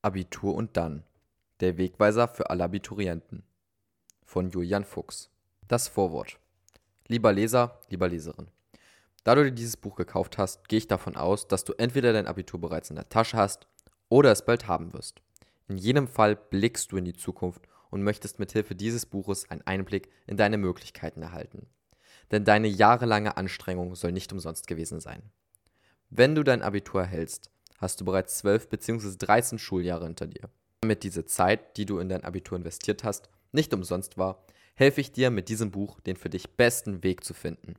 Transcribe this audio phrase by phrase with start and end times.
[0.00, 1.02] Abitur und dann.
[1.58, 3.42] Der Wegweiser für alle Abiturienten.
[4.24, 5.28] Von Julian Fuchs.
[5.66, 6.38] Das Vorwort.
[7.08, 8.46] Lieber Leser, lieber Leserin.
[9.24, 12.28] Da du dir dieses Buch gekauft hast, gehe ich davon aus, dass du entweder dein
[12.28, 13.66] Abitur bereits in der Tasche hast
[14.08, 15.20] oder es bald haben wirst.
[15.66, 20.10] In jedem Fall blickst du in die Zukunft und möchtest mithilfe dieses Buches einen Einblick
[20.28, 21.66] in deine Möglichkeiten erhalten.
[22.30, 25.22] Denn deine jahrelange Anstrengung soll nicht umsonst gewesen sein.
[26.08, 29.16] Wenn du dein Abitur erhältst, hast du bereits 12 bzw.
[29.16, 30.50] 13 Schuljahre hinter dir.
[30.82, 35.12] Damit diese Zeit, die du in dein Abitur investiert hast, nicht umsonst war, helfe ich
[35.12, 37.74] dir mit diesem Buch den für dich besten Weg zu finden.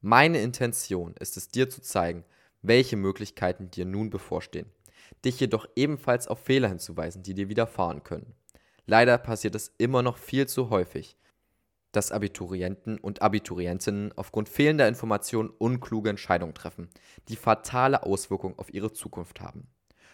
[0.00, 2.24] Meine Intention ist es dir zu zeigen,
[2.62, 4.70] welche Möglichkeiten dir nun bevorstehen,
[5.24, 8.34] dich jedoch ebenfalls auf Fehler hinzuweisen, die dir widerfahren können.
[8.86, 11.16] Leider passiert es immer noch viel zu häufig,
[11.92, 16.88] dass Abiturienten und Abiturientinnen aufgrund fehlender Informationen unkluge Entscheidungen treffen,
[17.28, 19.68] die fatale Auswirkungen auf ihre Zukunft haben.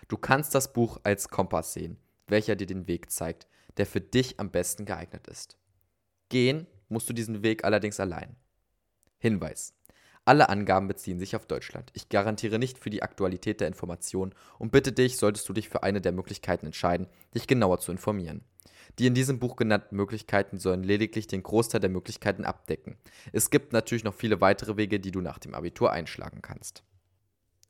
[0.09, 1.99] Du kannst das Buch als Kompass sehen,
[2.29, 5.59] welcher dir den Weg zeigt, der für dich am besten geeignet ist.
[6.29, 8.37] Gehen musst du diesen Weg allerdings allein.
[9.19, 9.75] Hinweis.
[10.25, 11.93] Alle Angaben beziehen sich auf Deutschland.
[11.95, 15.85] Ich garantiere nicht für die Aktualität der Information und bitte dich, solltest du dich für
[15.85, 18.43] eine der Möglichkeiten entscheiden, dich genauer zu informieren.
[18.99, 22.97] Die in diesem Buch genannten Möglichkeiten sollen lediglich den Großteil der Möglichkeiten abdecken.
[23.33, 26.83] Es gibt natürlich noch viele weitere Wege, die du nach dem Abitur einschlagen kannst.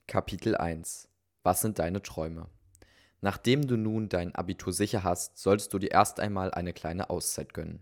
[0.07, 1.09] Kapitel 1
[1.43, 2.47] Was sind deine Träume?
[3.21, 7.55] Nachdem du nun dein Abitur sicher hast, solltest du dir erst einmal eine kleine Auszeit
[7.55, 7.81] gönnen.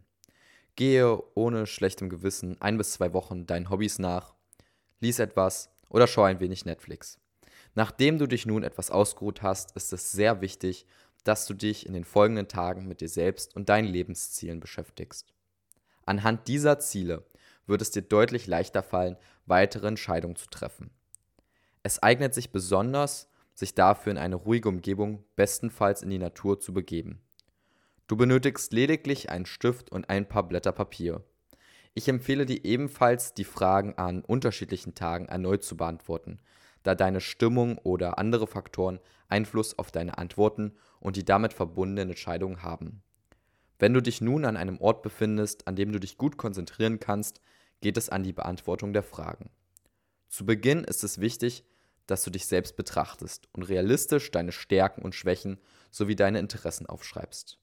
[0.76, 4.34] Gehe ohne schlechtem Gewissen ein bis zwei Wochen deinen Hobbys nach,
[5.00, 7.18] lies etwas oder schau ein wenig Netflix.
[7.74, 10.86] Nachdem du dich nun etwas ausgeruht hast, ist es sehr wichtig,
[11.24, 15.32] dass du dich in den folgenden Tagen mit dir selbst und deinen Lebenszielen beschäftigst.
[16.06, 17.24] Anhand dieser Ziele
[17.66, 20.90] wird es dir deutlich leichter fallen, weitere Entscheidungen zu treffen.
[21.82, 26.72] Es eignet sich besonders, sich dafür in eine ruhige Umgebung, bestenfalls in die Natur, zu
[26.72, 27.20] begeben.
[28.06, 31.24] Du benötigst lediglich einen Stift und ein paar Blätter Papier.
[31.94, 36.40] Ich empfehle dir ebenfalls, die Fragen an unterschiedlichen Tagen erneut zu beantworten,
[36.84, 42.62] da deine Stimmung oder andere Faktoren Einfluss auf deine Antworten und die damit verbundenen Entscheidungen
[42.62, 43.02] haben.
[43.80, 47.40] Wenn du dich nun an einem Ort befindest, an dem du dich gut konzentrieren kannst,
[47.80, 49.50] geht es an die Beantwortung der Fragen.
[50.28, 51.64] Zu Beginn ist es wichtig,
[52.06, 55.58] dass du dich selbst betrachtest und realistisch deine Stärken und Schwächen
[55.90, 57.58] sowie deine Interessen aufschreibst.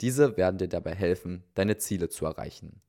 [0.00, 2.82] Diese werden dir dabei helfen, deine Ziele zu erreichen.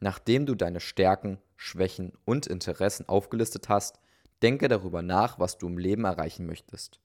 [0.00, 3.98] Nachdem du deine Stärken, Schwächen und Interessen aufgelistet hast,
[4.44, 7.00] denke darüber nach, was du im Leben erreichen möchtest.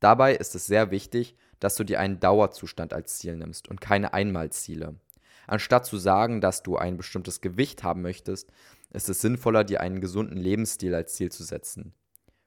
[0.00, 4.12] Dabei ist es sehr wichtig, dass du dir einen Dauerzustand als Ziel nimmst und keine
[4.12, 4.96] Einmalziele.
[5.46, 8.50] Anstatt zu sagen, dass du ein bestimmtes Gewicht haben möchtest,
[8.90, 11.94] ist es sinnvoller, dir einen gesunden Lebensstil als Ziel zu setzen.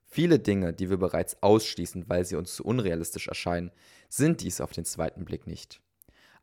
[0.04, 3.72] Viele Dinge, die wir bereits ausschließen, weil sie uns zu unrealistisch erscheinen,
[4.10, 5.80] sind dies auf den zweiten Blick nicht.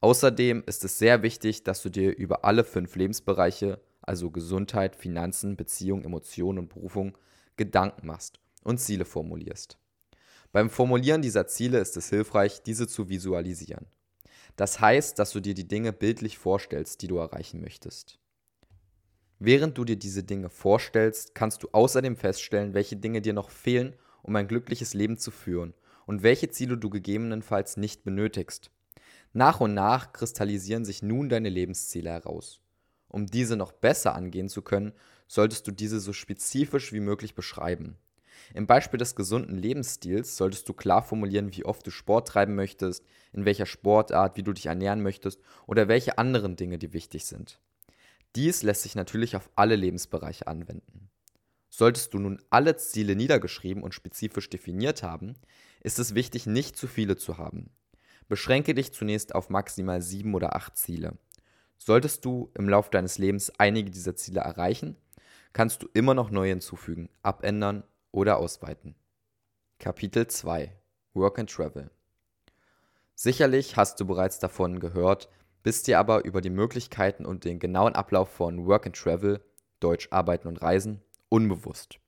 [0.01, 5.57] Außerdem ist es sehr wichtig, dass du dir über alle fünf Lebensbereiche, also Gesundheit, Finanzen,
[5.57, 7.19] Beziehung, Emotionen und Berufung,
[7.57, 9.79] Gedanken machst und Ziele formulierst.
[10.53, 13.87] Beim Formulieren dieser Ziele ist es hilfreich, diese zu visualisieren.
[14.57, 18.19] Das heißt, dass du dir die Dinge bildlich vorstellst, die du erreichen möchtest.
[19.41, 23.95] Während du dir diese Dinge vorstellst, kannst du außerdem feststellen, welche Dinge dir noch fehlen,
[24.23, 25.75] um ein glückliches Leben zu führen
[26.07, 28.71] und welche Ziele du gegebenenfalls nicht benötigst.
[29.33, 32.61] Nach und nach kristallisieren sich nun deine Lebensziele heraus.
[33.09, 34.93] Um diese noch besser angehen zu können,
[35.27, 37.97] solltest du diese so spezifisch wie möglich beschreiben.
[38.53, 43.05] Im Beispiel des gesunden Lebensstils solltest du klar formulieren, wie oft du Sport treiben möchtest,
[43.33, 47.59] in welcher Sportart, wie du dich ernähren möchtest oder welche anderen Dinge dir wichtig sind.
[48.37, 51.09] Dies lässt sich natürlich auf alle Lebensbereiche anwenden.
[51.71, 55.35] Solltest du nun alle Ziele niedergeschrieben und spezifisch definiert haben,
[55.81, 57.71] ist es wichtig, nicht zu viele zu haben.
[58.29, 61.19] Beschränke dich zunächst auf maximal sieben oder acht Ziele.
[61.77, 64.97] Solltest du im Laufe deines Lebens einige dieser Ziele erreichen,
[65.55, 68.97] kannst du immer noch neue hinzufügen, abändern oder ausweiten.
[69.79, 70.71] Kapitel 2
[71.15, 71.91] Work and Travel
[73.15, 75.31] Sicherlich hast du bereits davon gehört,
[75.63, 79.41] bist dir aber über die Möglichkeiten und den genauen Ablauf von Work and Travel,
[79.79, 82.01] Deutsch Arbeiten und Reisen, unbewusst.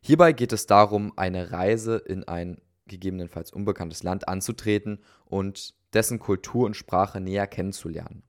[0.00, 6.64] Hierbei geht es darum, eine Reise in ein gegebenenfalls unbekanntes Land anzutreten und dessen Kultur
[6.64, 8.22] und Sprache näher kennenzulernen.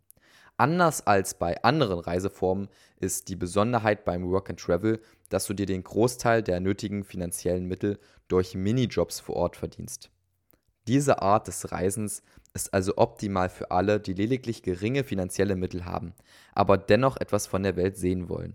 [0.59, 2.67] Anders als bei anderen Reiseformen
[2.99, 7.65] ist die Besonderheit beim Work and Travel, dass du dir den Großteil der nötigen finanziellen
[7.65, 7.97] Mittel
[8.27, 10.11] durch Minijobs vor Ort verdienst.
[10.85, 12.23] Diese Art des Reisens
[12.53, 16.13] ist also optimal für alle, die lediglich geringe finanzielle Mittel haben,
[16.51, 18.53] aber dennoch etwas von der Welt sehen wollen.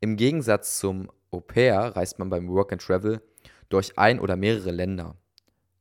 [0.00, 3.20] Im Gegensatz zum Au pair reist man beim Work and Travel
[3.68, 5.14] durch ein oder mehrere Länder.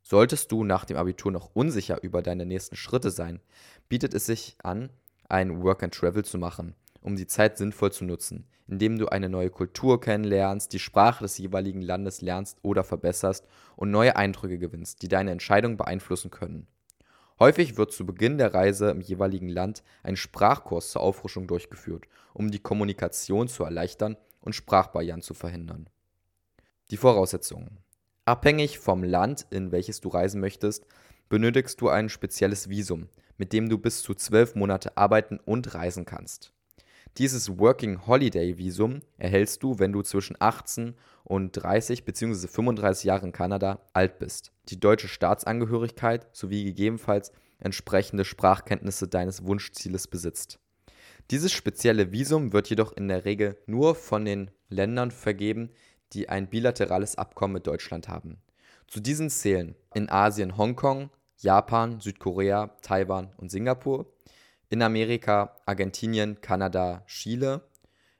[0.04, 3.40] Solltest du nach dem Abitur noch unsicher über deine nächsten Schritte sein,
[3.88, 4.90] bietet es sich an,
[5.30, 9.30] ein Work and Travel zu machen, um die Zeit sinnvoll zu nutzen, indem du eine
[9.30, 13.46] neue Kultur kennenlernst, die Sprache des jeweiligen Landes lernst oder verbesserst
[13.76, 16.68] und neue Eindrücke gewinnst, die deine Entscheidung beeinflussen können.
[17.40, 22.50] Häufig wird zu Beginn der Reise im jeweiligen Land ein Sprachkurs zur Auffrischung durchgeführt, um
[22.50, 25.90] die Kommunikation zu erleichtern und Sprachbarrieren zu verhindern.
[26.90, 27.78] Die Voraussetzungen.
[28.26, 30.86] Abhängig vom Land, in welches du reisen möchtest,
[31.30, 36.06] benötigst du ein spezielles Visum, mit dem du bis zu zwölf Monate arbeiten und reisen
[36.06, 36.54] kannst.
[37.18, 40.94] Dieses Working Holiday Visum erhältst du, wenn du zwischen 18
[41.24, 42.48] und 30 bzw.
[42.48, 50.08] 35 Jahre in Kanada alt bist, die deutsche Staatsangehörigkeit sowie gegebenenfalls entsprechende Sprachkenntnisse deines Wunschzieles
[50.08, 50.60] besitzt.
[51.32, 55.72] Dieses spezielle Visum wird jedoch in der Regel nur von den Ländern vergeben,
[56.14, 58.38] die ein bilaterales Abkommen mit Deutschland haben.
[58.88, 64.12] Zu diesen zählen in Asien Hongkong, Japan, Südkorea, Taiwan und Singapur,
[64.70, 67.62] in Amerika Argentinien, Kanada, Chile,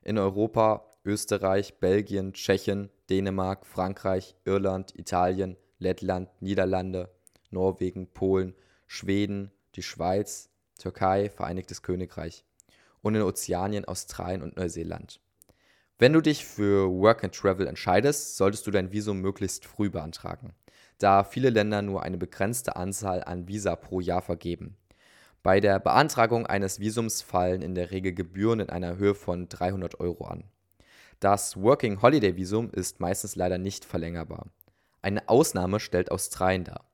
[0.04, 7.10] in Europa Österreich, Belgien, Tschechien, Dänemark, Frankreich, Irland, Italien, Lettland, Niederlande,
[7.50, 8.54] Norwegen, Polen,
[8.88, 12.46] Schweden, die Schweiz, Türkei, Vereinigtes Königreich
[13.02, 15.20] und in Ozeanien, Australien und Neuseeland.
[15.98, 20.54] Wenn du dich für Work and Travel entscheidest, solltest du dein Visum möglichst früh beantragen,
[20.98, 24.76] da viele Länder nur eine begrenzte Anzahl an Visa pro Jahr vergeben.
[25.44, 30.00] Bei der Beantragung eines Visums fallen in der Regel Gebühren in einer Höhe von 300
[30.00, 30.44] Euro an.
[31.20, 34.48] Das Working Holiday Visum ist meistens leider nicht verlängerbar.
[35.02, 36.86] Eine Ausnahme stellt Australien dar.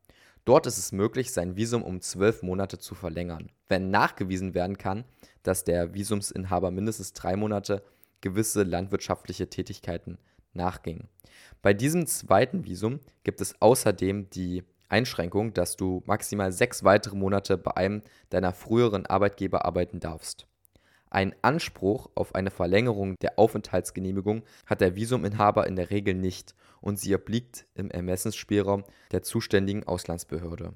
[0.46, 5.06] Dort ist es möglich, sein Visum um zwölf Monate zu verlängern, wenn nachgewiesen werden kann,
[5.42, 7.84] dass der Visumsinhaber mindestens drei Monate
[8.22, 10.18] gewisse landwirtschaftliche Tätigkeiten
[10.54, 11.08] nachging.
[11.62, 17.58] Bei diesem zweiten Visum gibt es außerdem die Einschränkung, dass du maximal sechs weitere Monate
[17.58, 20.48] bei einem deiner früheren Arbeitgeber arbeiten darfst.
[21.10, 27.00] Ein Anspruch auf eine Verlängerung der Aufenthaltsgenehmigung hat der Visuminhaber in der Regel nicht und
[27.00, 30.74] sie obliegt im Ermessensspielraum der zuständigen Auslandsbehörde.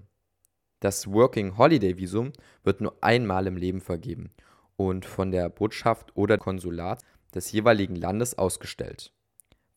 [0.80, 2.34] Das Working Holiday Visum
[2.64, 4.30] wird nur einmal im Leben vergeben
[4.76, 7.02] und von der Botschaft oder Konsulat
[7.34, 9.12] des jeweiligen Landes ausgestellt.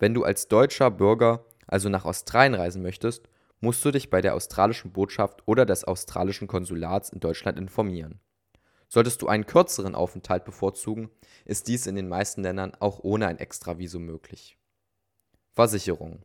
[0.01, 3.29] Wenn du als deutscher Bürger also nach Australien reisen möchtest,
[3.61, 8.19] musst du dich bei der australischen Botschaft oder des australischen Konsulats in Deutschland informieren.
[8.89, 11.11] Solltest du einen kürzeren Aufenthalt bevorzugen,
[11.45, 14.57] ist dies in den meisten Ländern auch ohne ein Extravisum möglich.
[15.53, 16.25] Versicherung.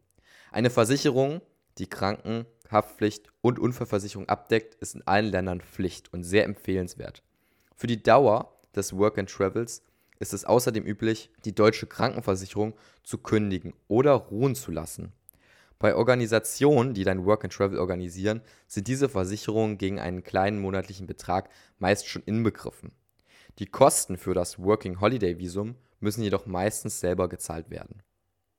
[0.53, 1.41] Eine Versicherung,
[1.77, 7.23] die Kranken, Haftpflicht und Unfallversicherung abdeckt, ist in allen Ländern Pflicht und sehr empfehlenswert.
[7.75, 9.83] Für die Dauer des Work and Travels
[10.19, 12.73] ist es außerdem üblich, die deutsche Krankenversicherung
[13.03, 15.11] zu kündigen oder ruhen zu lassen.
[15.77, 21.05] Bei Organisationen, die dein Work and Travel organisieren, sind diese Versicherungen gegen einen kleinen monatlichen
[21.05, 22.91] Betrag meist schon inbegriffen.
[23.59, 28.01] Die Kosten für das Working Holiday Visum müssen jedoch meistens selber gezahlt werden.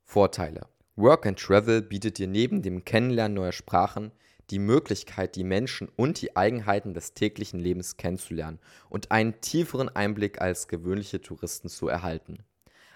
[0.04, 4.12] Vorteile Work and Travel bietet dir neben dem Kennenlernen neuer Sprachen
[4.50, 8.58] die Möglichkeit, die Menschen und die Eigenheiten des täglichen Lebens kennenzulernen
[8.88, 12.38] und einen tieferen Einblick als gewöhnliche Touristen zu erhalten.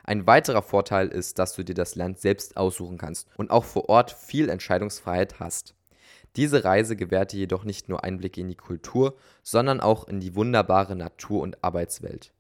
[0.05, 3.89] Ein weiterer Vorteil ist, dass du dir das Land selbst aussuchen kannst und auch vor
[3.89, 5.75] Ort viel Entscheidungsfreiheit hast.
[6.37, 10.35] Diese Reise gewährt dir jedoch nicht nur Einblicke in die Kultur, sondern auch in die
[10.37, 12.33] wunderbare Natur- und Arbeitswelt.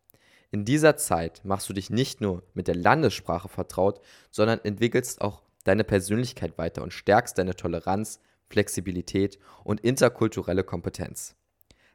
[0.52, 5.42] In dieser Zeit machst du dich nicht nur mit der Landessprache vertraut, sondern entwickelst auch
[5.64, 8.20] deine Persönlichkeit weiter und stärkst deine Toleranz,
[8.50, 11.36] Flexibilität und interkulturelle Kompetenz.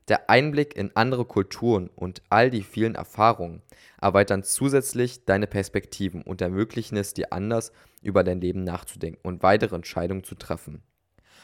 [0.08, 3.64] Der Einblick in andere Kulturen und all die vielen Erfahrungen
[4.00, 7.72] erweitern zusätzlich deine Perspektiven und ermöglichen es dir anders
[8.02, 10.84] über dein Leben nachzudenken und weitere Entscheidungen zu treffen.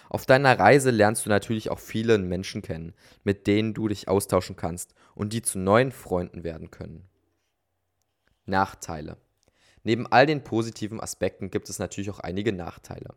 [0.10, 4.56] Auf deiner Reise lernst du natürlich auch viele Menschen kennen, mit denen du dich austauschen
[4.56, 7.10] kannst und die zu neuen Freunden werden können.
[8.46, 9.18] Nachteile.
[9.84, 13.16] Neben all den positiven Aspekten gibt es natürlich auch einige Nachteile.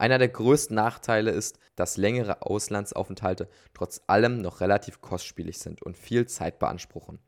[0.00, 5.94] Einer der größten Nachteile ist, dass längere Auslandsaufenthalte trotz allem noch relativ kostspielig sind und
[5.94, 7.18] viel Zeit beanspruchen,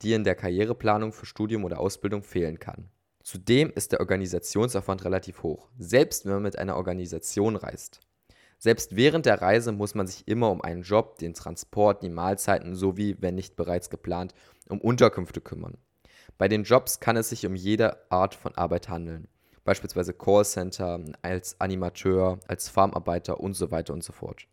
[0.00, 2.88] die in der Karriereplanung für Studium oder Ausbildung fehlen kann.
[3.22, 8.00] Zudem ist der Organisationsaufwand relativ hoch, selbst wenn man mit einer Organisation reist.
[8.56, 12.74] Selbst während der Reise muss man sich immer um einen Job, den Transport, die Mahlzeiten
[12.74, 14.32] sowie, wenn nicht bereits geplant,
[14.70, 15.76] um Unterkünfte kümmern.
[16.38, 19.28] Bei den Jobs kann es sich um jede Art von Arbeit handeln
[19.64, 24.46] beispielsweise Callcenter, als Animateur, als Farmarbeiter und so weiter und so fort.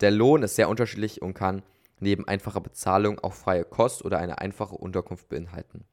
[0.00, 1.62] Der Lohn ist sehr unterschiedlich und kann
[2.00, 5.84] neben einfacher Bezahlung auch freie Kost oder eine einfache Unterkunft beinhalten.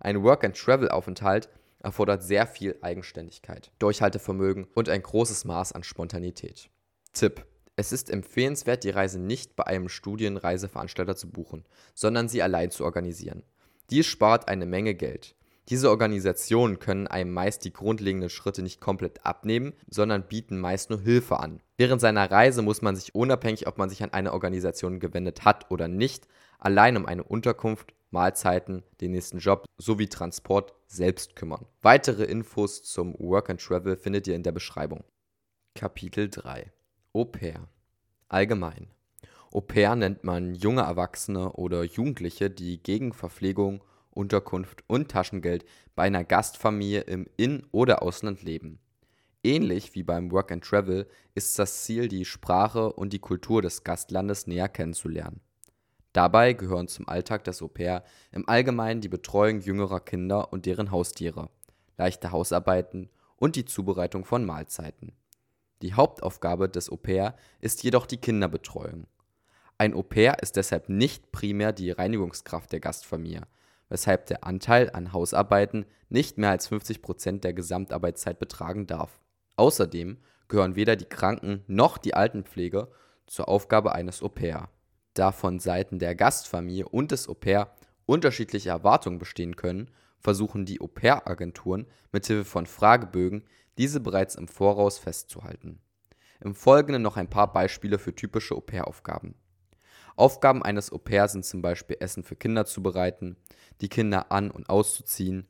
[0.00, 1.48] Ein Work-and-Travel-Aufenthalt
[1.80, 6.70] erfordert sehr viel Eigenständigkeit, Durchhaltevermögen und ein großes Maß an Spontanität.
[7.12, 7.46] Tipp:
[7.76, 12.84] Es ist empfehlenswert, die Reise nicht bei einem Studienreiseveranstalter zu buchen, sondern sie allein zu
[12.84, 13.42] organisieren.
[13.90, 15.34] Dies spart eine Menge Geld.
[15.68, 21.00] Diese Organisationen können einem meist die grundlegenden Schritte nicht komplett abnehmen, sondern bieten meist nur
[21.00, 21.60] Hilfe an.
[21.76, 25.70] Während seiner Reise muss man sich unabhängig, ob man sich an eine Organisation gewendet hat
[25.70, 26.26] oder nicht,
[26.58, 31.66] allein um eine Unterkunft, Mahlzeiten, den nächsten Job sowie Transport selbst kümmern.
[31.82, 35.04] Weitere Infos zum Work and Travel findet ihr in der Beschreibung.
[35.74, 36.72] Kapitel 3
[37.12, 37.68] Au pair
[38.28, 38.88] Allgemein
[39.52, 46.04] Au pair nennt man junge Erwachsene oder Jugendliche, die gegen Verpflegung Unterkunft und Taschengeld bei
[46.04, 48.80] einer Gastfamilie im In- oder Ausland leben.
[49.44, 53.84] Ähnlich wie beim Work and Travel ist das Ziel, die Sprache und die Kultur des
[53.84, 55.40] Gastlandes näher kennenzulernen.
[56.12, 60.90] Dabei gehören zum Alltag des Au pair im Allgemeinen die Betreuung jüngerer Kinder und deren
[60.90, 61.50] Haustiere,
[61.96, 65.12] leichte Hausarbeiten und die Zubereitung von Mahlzeiten.
[65.82, 69.06] Die Hauptaufgabe des Au pair ist jedoch die Kinderbetreuung.
[69.76, 73.42] Ein Au pair ist deshalb nicht primär die Reinigungskraft der Gastfamilie,
[73.88, 79.20] weshalb der Anteil an Hausarbeiten nicht mehr als 50 Prozent der Gesamtarbeitszeit betragen darf.
[79.56, 80.18] Außerdem
[80.48, 82.88] gehören weder die Kranken- noch die Altenpflege
[83.26, 84.70] zur Aufgabe eines Au pair.
[85.14, 87.72] Da von Seiten der Gastfamilie und des Au pair
[88.06, 89.90] unterschiedliche Erwartungen bestehen können,
[90.20, 93.44] versuchen die Au pair-Agenturen mithilfe von Fragebögen
[93.76, 95.80] diese bereits im Voraus festzuhalten.
[96.40, 99.34] Im Folgenden noch ein paar Beispiele für typische Au pair-Aufgaben.
[100.18, 103.36] Aufgaben eines Au pair sind zum Beispiel Essen für Kinder zu bereiten,
[103.80, 105.46] die Kinder an- und auszuziehen,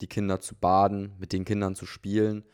[0.00, 2.44] die Kinder zu baden, mit den Kindern zu spielen,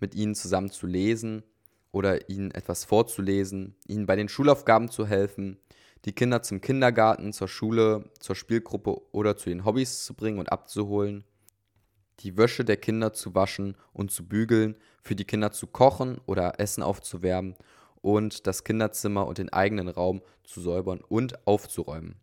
[0.00, 1.44] mit ihnen zusammen zu lesen
[1.92, 5.58] oder ihnen etwas vorzulesen, ihnen bei den Schulaufgaben zu helfen,
[6.04, 10.50] die Kinder zum Kindergarten, zur Schule, zur Spielgruppe oder zu den Hobbys zu bringen und
[10.50, 11.24] abzuholen,
[12.20, 16.58] die Wäsche der Kinder zu waschen und zu bügeln, für die Kinder zu kochen oder
[16.58, 17.54] Essen aufzuwärmen
[18.04, 22.16] und das Kinderzimmer und den eigenen Raum zu säubern und aufzuräumen.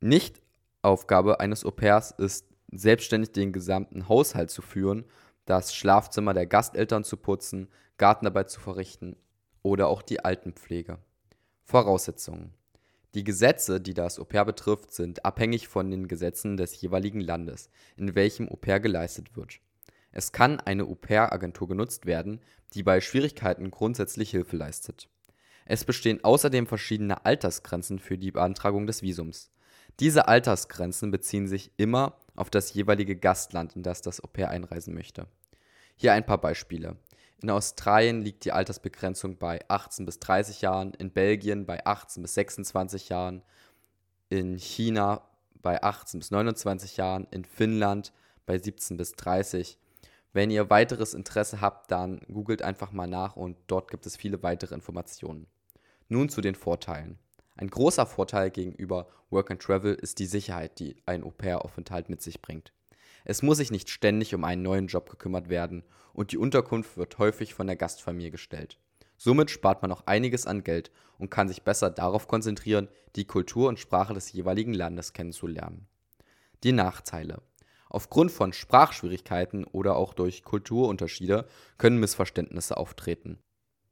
[0.00, 0.40] Nicht
[0.80, 5.04] Aufgabe eines Au-pairs ist, selbstständig den gesamten Haushalt zu führen,
[5.44, 9.16] das Schlafzimmer der Gasteltern zu putzen, Gartenarbeit zu verrichten
[9.62, 10.98] oder auch die Altenpflege.
[11.64, 12.54] Voraussetzungen.
[13.14, 18.14] Die Gesetze, die das Au-pair betrifft, sind abhängig von den Gesetzen des jeweiligen Landes, in
[18.14, 19.58] welchem Au-pair geleistet wird.
[20.18, 22.40] Es kann eine Au-pair-Agentur genutzt werden,
[22.74, 25.08] die bei Schwierigkeiten grundsätzlich Hilfe leistet.
[25.64, 29.52] Es bestehen außerdem verschiedene Altersgrenzen für die Beantragung des Visums.
[30.00, 35.28] Diese Altersgrenzen beziehen sich immer auf das jeweilige Gastland, in das das Au-pair einreisen möchte.
[35.94, 36.96] Hier ein paar Beispiele.
[37.40, 42.34] In Australien liegt die Altersbegrenzung bei 18 bis 30 Jahren, in Belgien bei 18 bis
[42.34, 43.42] 26 Jahren,
[44.30, 45.22] in China
[45.62, 48.12] bei 18 bis 29 Jahren, in Finnland
[48.46, 49.87] bei 17 bis 30 Jahren.
[50.32, 54.42] Wenn ihr weiteres Interesse habt, dann googelt einfach mal nach und dort gibt es viele
[54.42, 55.46] weitere Informationen.
[56.08, 57.18] Nun zu den Vorteilen.
[57.56, 62.40] Ein großer Vorteil gegenüber Work and Travel ist die Sicherheit, die ein Au-pair-Aufenthalt mit sich
[62.40, 62.72] bringt.
[63.24, 65.82] Es muss sich nicht ständig um einen neuen Job gekümmert werden
[66.12, 68.78] und die Unterkunft wird häufig von der Gastfamilie gestellt.
[69.16, 73.68] Somit spart man auch einiges an Geld und kann sich besser darauf konzentrieren, die Kultur
[73.68, 75.88] und Sprache des jeweiligen Landes kennenzulernen.
[76.62, 77.42] Die Nachteile.
[77.90, 81.46] Aufgrund von Sprachschwierigkeiten oder auch durch Kulturunterschiede
[81.78, 83.38] können Missverständnisse auftreten.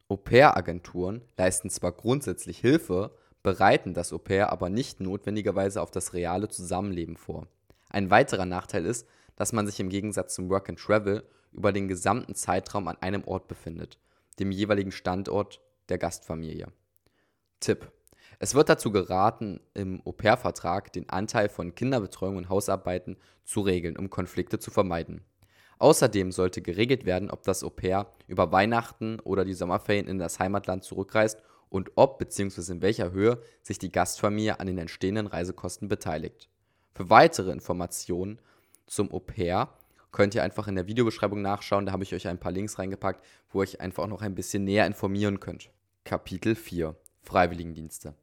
[0.08, 7.16] Au-pair-Agenturen leisten zwar grundsätzlich Hilfe, bereiten das Au-pair aber nicht notwendigerweise auf das reale Zusammenleben
[7.16, 7.48] vor.
[7.90, 11.88] Ein weiterer Nachteil ist, dass man sich im Gegensatz zum Work and Travel über den
[11.88, 13.98] gesamten Zeitraum an einem Ort befindet,
[14.38, 16.68] dem jeweiligen Standort der Gastfamilie.
[17.60, 17.90] Tipp:
[18.38, 24.10] es wird dazu geraten, im Au-pair-Vertrag den Anteil von Kinderbetreuung und Hausarbeiten zu regeln, um
[24.10, 25.22] Konflikte zu vermeiden.
[25.78, 30.84] Außerdem sollte geregelt werden, ob das Au-pair über Weihnachten oder die Sommerferien in das Heimatland
[30.84, 32.72] zurückreist und ob bzw.
[32.72, 36.48] in welcher Höhe sich die Gastfamilie an den entstehenden Reisekosten beteiligt.
[36.94, 38.38] Für weitere Informationen
[38.86, 39.70] zum Au-pair
[40.12, 43.24] könnt ihr einfach in der Videobeschreibung nachschauen, da habe ich euch ein paar Links reingepackt,
[43.50, 45.70] wo ihr euch einfach noch ein bisschen näher informieren könnt.
[46.04, 48.14] Kapitel 4 Freiwilligendienste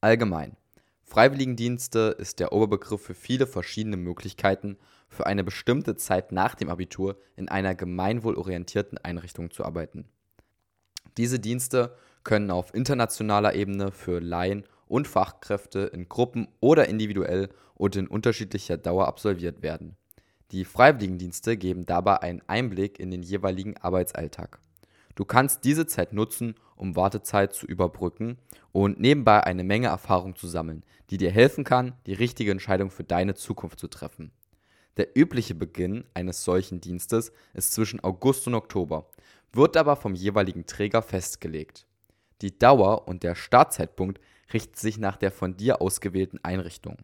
[0.00, 0.56] Allgemein.
[1.02, 4.76] Freiwilligendienste ist der Oberbegriff für viele verschiedene Möglichkeiten,
[5.08, 10.04] für eine bestimmte Zeit nach dem Abitur in einer gemeinwohlorientierten Einrichtung zu arbeiten.
[11.16, 17.96] Diese Dienste können auf internationaler Ebene für Laien und Fachkräfte in Gruppen oder individuell und
[17.96, 19.96] in unterschiedlicher Dauer absolviert werden.
[20.52, 24.60] Die Freiwilligendienste geben dabei einen Einblick in den jeweiligen Arbeitsalltag.
[25.18, 28.38] Du kannst diese Zeit nutzen, um Wartezeit zu überbrücken
[28.70, 33.02] und nebenbei eine Menge Erfahrung zu sammeln, die dir helfen kann, die richtige Entscheidung für
[33.02, 34.30] deine Zukunft zu treffen.
[34.96, 39.08] Der übliche Beginn eines solchen Dienstes ist zwischen August und Oktober,
[39.52, 41.84] wird aber vom jeweiligen Träger festgelegt.
[42.40, 44.20] Die Dauer und der Startzeitpunkt
[44.52, 46.96] richten sich nach der von dir ausgewählten Einrichtung.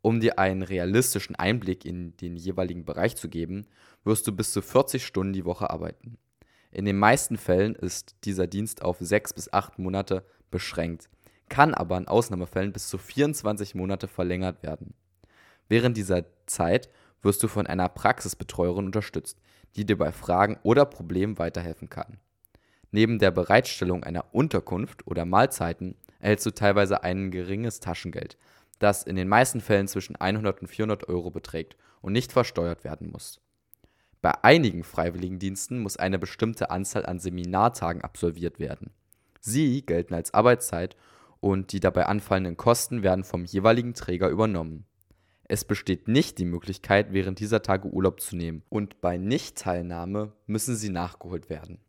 [0.00, 3.66] Um dir einen realistischen Einblick in den jeweiligen Bereich zu geben,
[4.04, 6.16] wirst du bis zu 40 Stunden die Woche arbeiten.
[6.72, 11.10] In den meisten Fällen ist dieser Dienst auf 6 bis 8 Monate beschränkt,
[11.50, 14.94] kann aber in Ausnahmefällen bis zu 24 Monate verlängert werden.
[15.68, 16.88] Während dieser Zeit
[17.20, 19.38] wirst du von einer Praxisbetreuerin unterstützt,
[19.76, 22.18] die dir bei Fragen oder Problemen weiterhelfen kann.
[22.90, 28.38] Neben der Bereitstellung einer Unterkunft oder Mahlzeiten erhältst du teilweise ein geringes Taschengeld,
[28.78, 33.10] das in den meisten Fällen zwischen 100 und 400 Euro beträgt und nicht versteuert werden
[33.10, 33.40] muss.
[34.22, 38.92] Bei einigen Freiwilligendiensten muss eine bestimmte Anzahl an Seminartagen absolviert werden.
[39.40, 40.96] Sie gelten als Arbeitszeit
[41.40, 44.86] und die dabei anfallenden Kosten werden vom jeweiligen Träger übernommen.
[45.42, 50.76] Es besteht nicht die Möglichkeit, während dieser Tage Urlaub zu nehmen und bei Nichtteilnahme müssen
[50.76, 51.80] sie nachgeholt werden.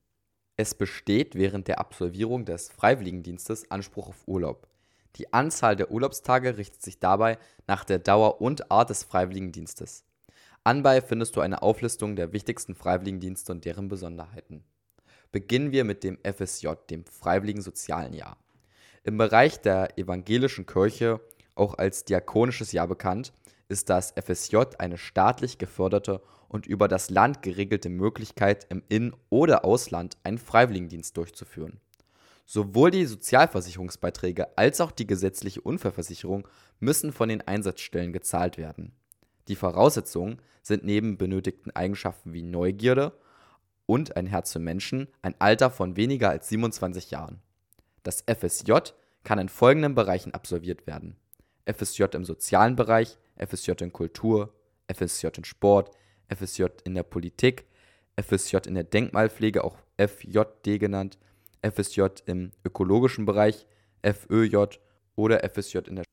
[0.57, 4.67] Es besteht während der Absolvierung des Freiwilligendienstes Anspruch auf Urlaub.
[5.17, 7.37] Die Anzahl der Urlaubstage richtet sich dabei
[7.67, 10.03] nach der Dauer und Art des Freiwilligendienstes.
[10.65, 14.63] Anbei findest du eine Auflistung der wichtigsten Freiwilligendienste und deren Besonderheiten.
[15.33, 18.37] Beginnen wir mit dem FSJ, dem Freiwilligen Sozialen Jahr.
[19.03, 21.19] Im Bereich der evangelischen Kirche,
[21.55, 23.33] auch als diakonisches Jahr bekannt,
[23.67, 29.65] ist das FSJ eine staatlich geförderte und über das Land geregelte Möglichkeit, im In- oder
[29.65, 31.81] Ausland einen Freiwilligendienst durchzuführen.
[32.45, 36.47] Sowohl die Sozialversicherungsbeiträge als auch die gesetzliche Unfallversicherung
[36.79, 38.93] müssen von den Einsatzstellen gezahlt werden.
[39.47, 43.13] Die Voraussetzungen sind neben benötigten Eigenschaften wie Neugierde
[43.85, 47.41] und ein Herz für Menschen ein Alter von weniger als 27 Jahren.
[48.03, 48.73] Das FSJ
[49.23, 51.17] kann in folgenden Bereichen absolviert werden:
[51.65, 54.53] FSJ im sozialen Bereich, FSJ in Kultur,
[54.93, 55.91] FSJ in Sport,
[56.33, 57.65] FSJ in der Politik,
[58.21, 61.17] FSJ in der Denkmalpflege, auch FJD genannt,
[61.61, 63.65] FSJ im ökologischen Bereich,
[64.03, 64.79] FÖJ
[65.15, 66.05] oder FSJ in der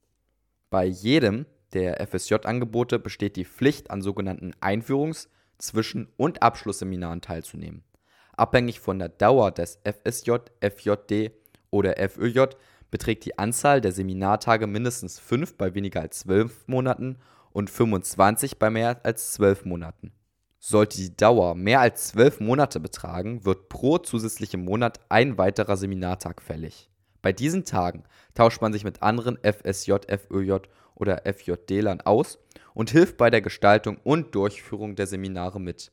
[0.71, 5.29] Bei jedem der FSJ-Angebote besteht die Pflicht, an sogenannten Einführungs-,
[5.59, 7.85] Zwischen- und Abschlussseminaren teilzunehmen.
[8.33, 11.33] Abhängig von der Dauer des FSJ, FJD
[11.71, 12.47] oder FÖJ
[12.91, 17.19] beträgt die Anzahl der Seminartage mindestens 5 bei weniger als 12 Monaten
[17.53, 20.13] und 25 bei mehr als 12 Monaten.
[20.59, 26.43] Sollte die Dauer mehr als 12 Monate betragen, wird pro zusätzlichem Monat ein weiterer Seminartag
[26.43, 26.91] fällig.
[27.23, 28.05] Bei diesen Tagen
[28.35, 30.63] tauscht man sich mit anderen FSJ, FÖJ
[31.01, 32.39] oder FJD-Lern aus
[32.75, 35.91] und hilft bei der Gestaltung und Durchführung der Seminare mit.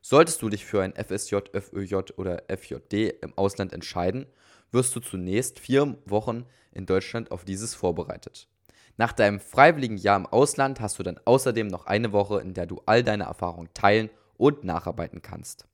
[0.00, 4.26] Solltest du dich für ein FSJ, FÖJ oder FJD im Ausland entscheiden,
[4.70, 8.48] wirst du zunächst vier Wochen in Deutschland auf dieses vorbereitet.
[8.96, 12.66] Nach deinem freiwilligen Jahr im Ausland hast du dann außerdem noch eine Woche, in der
[12.66, 15.66] du all deine Erfahrungen teilen und nacharbeiten kannst.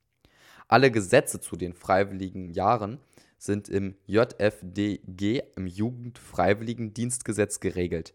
[0.68, 2.98] Alle Gesetze zu den freiwilligen Jahren
[3.38, 8.14] sind im JFDG, im Jugendfreiwilligendienstgesetz, geregelt.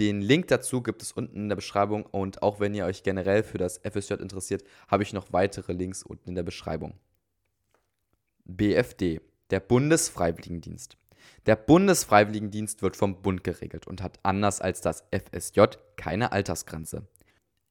[0.00, 3.42] Den Link dazu gibt es unten in der Beschreibung und auch wenn ihr euch generell
[3.42, 6.94] für das FSJ interessiert, habe ich noch weitere Links unten in der Beschreibung.
[8.46, 10.96] BFD, der Bundesfreiwilligendienst.
[11.44, 15.64] Der Bundesfreiwilligendienst wird vom Bund geregelt und hat anders als das FSJ
[15.96, 17.06] keine Altersgrenze.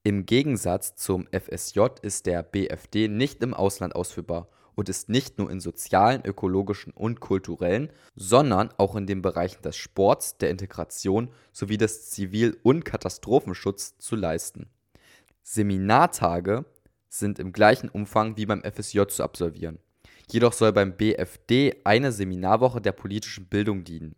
[0.03, 5.51] Im Gegensatz zum FSJ ist der BFD nicht im Ausland ausführbar und ist nicht nur
[5.51, 11.75] in sozialen, ökologischen und kulturellen, sondern auch in den Bereichen des Sports, der Integration sowie
[11.75, 14.69] des Zivil- und Katastrophenschutzes zu leisten.
[15.43, 16.63] Seminartage
[17.09, 19.79] sind im gleichen Umfang wie beim FSJ zu absolvieren.
[20.31, 24.15] Jedoch soll beim BFD eine Seminarwoche der politischen Bildung dienen.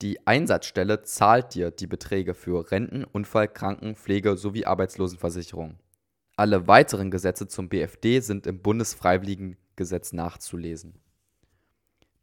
[0.00, 5.78] Die Einsatzstelle zahlt dir die Beträge für Renten, Unfall, Kranken, Pflege sowie Arbeitslosenversicherung.
[6.36, 8.62] Alle weiteren Gesetze zum BFD sind im
[9.80, 10.94] Bundesfreiwilligengesetz nachzulesen.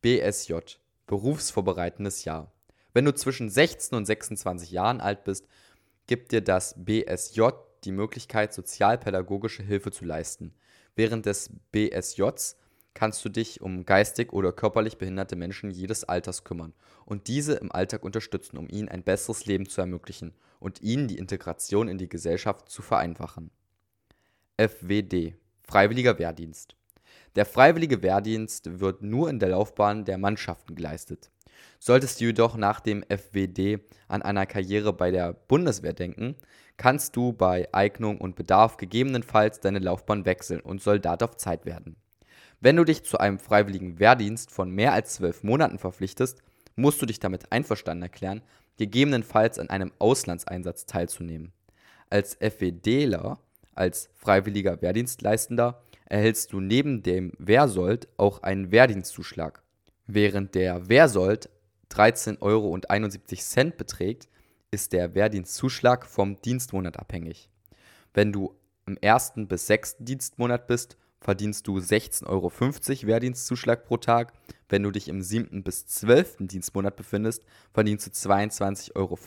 [0.02, 2.52] BSJ Berufsvorbereitendes Jahr.
[2.94, 5.48] Wenn du zwischen 16 und 26 Jahren alt bist,
[6.06, 7.50] gibt dir das BSJ
[7.84, 10.54] die Möglichkeit, sozialpädagogische Hilfe zu leisten.
[10.96, 12.58] Während des BSJs
[12.94, 16.74] kannst du dich um geistig oder körperlich behinderte Menschen jedes Alters kümmern
[17.06, 21.20] und diese im Alltag unterstützen, um ihnen ein besseres Leben zu ermöglichen und ihnen die
[21.20, 23.52] Integration in die Gesellschaft zu vereinfachen.
[24.58, 26.78] FWD Freiwilliger Wehrdienst.
[27.38, 31.30] Der freiwillige Wehrdienst wird nur in der Laufbahn der Mannschaften geleistet.
[31.78, 36.36] Solltest du jedoch nach dem FWD an einer Karriere bei der Bundeswehr denken,
[36.78, 41.96] kannst du bei Eignung und Bedarf gegebenenfalls deine Laufbahn wechseln und Soldat auf Zeit werden.
[42.60, 46.42] Wenn du dich zu einem freiwilligen Wehrdienst von mehr als zwölf Monaten verpflichtest,
[46.76, 48.42] musst du dich damit einverstanden erklären,
[48.80, 51.54] gegebenenfalls an einem Auslandseinsatz teilzunehmen.
[52.10, 53.38] Als FWDler
[53.76, 59.62] als freiwilliger Wehrdienstleistender erhältst du neben dem Wehrsold auch einen Wehrdienstzuschlag.
[60.06, 61.50] Während der Wehrsold
[61.92, 64.28] 13,71 Euro beträgt,
[64.72, 67.50] ist der Wehrdienstzuschlag vom Dienstmonat abhängig.
[68.14, 72.52] Wenn du im ersten bis sechsten Dienstmonat bist, verdienst du 16,50 Euro
[73.08, 74.34] Wehrdienstzuschlag pro Tag.
[74.70, 77.44] Wenn du dich im siebten bis zwölften Dienstmonat befindest,
[77.74, 79.18] verdienst du 22,50 Euro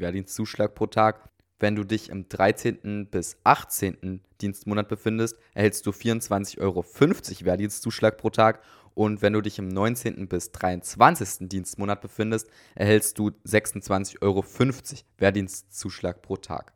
[0.00, 1.28] Wehrdienstzuschlag pro Tag.
[1.62, 3.06] Wenn du dich im 13.
[3.08, 4.20] bis 18.
[4.40, 8.64] Dienstmonat befindest, erhältst du 24,50 Euro Wehrdienstzuschlag pro Tag.
[8.94, 10.26] Und wenn du dich im 19.
[10.26, 11.48] bis 23.
[11.48, 14.44] Dienstmonat befindest, erhältst du 26,50 Euro
[15.18, 16.72] Wehrdienstzuschlag pro Tag.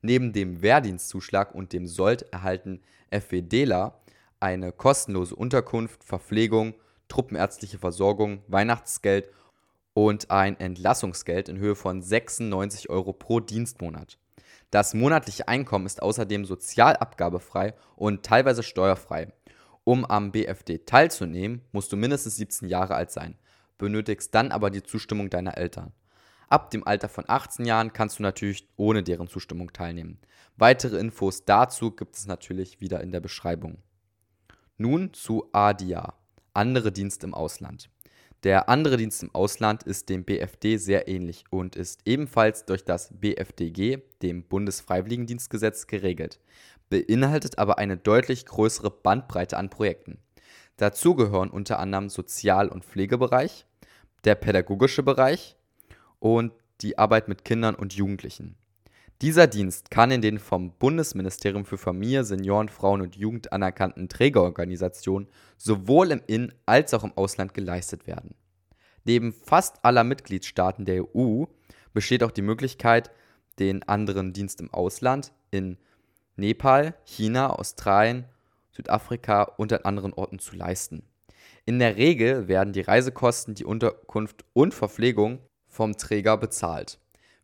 [0.00, 4.00] Neben dem Wehrdienstzuschlag und dem Sold erhalten FWDler
[4.40, 6.72] eine kostenlose Unterkunft, Verpflegung,
[7.08, 9.28] truppenärztliche Versorgung, Weihnachtsgeld
[9.92, 14.16] und ein Entlassungsgeld in Höhe von 96 Euro pro Dienstmonat.
[14.72, 19.30] Das monatliche Einkommen ist außerdem sozialabgabefrei und teilweise steuerfrei.
[19.84, 23.36] Um am BFD teilzunehmen, musst du mindestens 17 Jahre alt sein,
[23.76, 25.92] benötigst dann aber die Zustimmung deiner Eltern.
[26.48, 30.18] Ab dem Alter von 18 Jahren kannst du natürlich ohne deren Zustimmung teilnehmen.
[30.56, 33.76] Weitere Infos dazu gibt es natürlich wieder in der Beschreibung.
[34.78, 36.14] Nun zu ADIA,
[36.54, 37.90] andere Dienst im Ausland.
[38.42, 43.10] Der andere Dienst im Ausland ist dem BFD sehr ähnlich und ist ebenfalls durch das
[43.12, 46.40] BFDG, dem Bundesfreiwilligendienstgesetz, geregelt,
[46.90, 50.18] beinhaltet aber eine deutlich größere Bandbreite an Projekten.
[50.76, 53.64] Dazu gehören unter anderem Sozial- und Pflegebereich,
[54.24, 55.56] der pädagogische Bereich
[56.18, 58.56] und die Arbeit mit Kindern und Jugendlichen.
[59.22, 65.28] Dieser Dienst kann in den vom Bundesministerium für Familie, Senioren, Frauen und Jugend anerkannten Trägerorganisationen
[65.56, 68.34] sowohl im In- als auch im Ausland geleistet werden.
[69.04, 71.44] Neben fast aller Mitgliedstaaten der EU
[71.92, 73.12] besteht auch die Möglichkeit,
[73.60, 75.78] den anderen Dienst im Ausland in
[76.34, 78.24] Nepal, China, Australien,
[78.72, 81.04] Südafrika und an anderen Orten zu leisten.
[81.64, 86.98] In der Regel werden die Reisekosten, die Unterkunft und Verpflegung vom Träger bezahlt.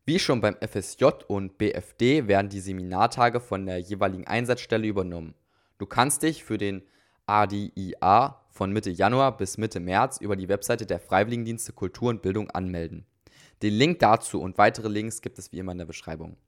[0.09, 5.35] Wie schon beim FSJ und BFD werden die Seminartage von der jeweiligen Einsatzstelle übernommen.
[5.77, 6.81] Du kannst dich für den
[7.27, 12.51] ADIA von Mitte Januar bis Mitte März über die Webseite der Freiwilligendienste Kultur und Bildung
[12.53, 13.05] anmelden.
[13.61, 16.39] Den Link dazu und weitere Links gibt es wie immer in der Beschreibung.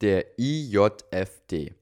[0.00, 1.74] Der IJFD,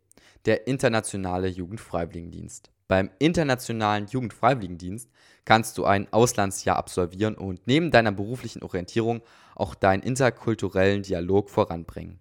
[0.47, 2.71] der Internationale Jugendfreiwilligendienst.
[2.89, 5.11] Beim Internationalen Jugendfreiwilligendienst
[5.45, 9.23] kannst du ein Auslandsjahr absolvieren und neben deiner beruflichen Orientierung
[9.55, 12.19] auch deinen interkulturellen Dialog voranbringen.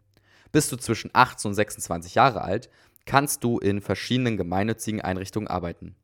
[0.52, 2.70] Bist du zwischen 18 und 26 Jahre alt,
[3.06, 5.96] kannst du in verschiedenen gemeinnützigen Einrichtungen arbeiten.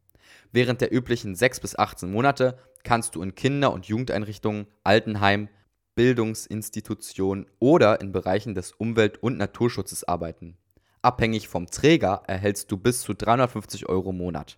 [0.51, 5.49] Während der üblichen 6 bis 18 Monate kannst du in Kinder- und Jugendeinrichtungen, Altenheim,
[5.95, 10.57] Bildungsinstitutionen oder in Bereichen des Umwelt- und Naturschutzes arbeiten.
[11.01, 14.57] Abhängig vom Träger erhältst du bis zu 350 Euro im Monat.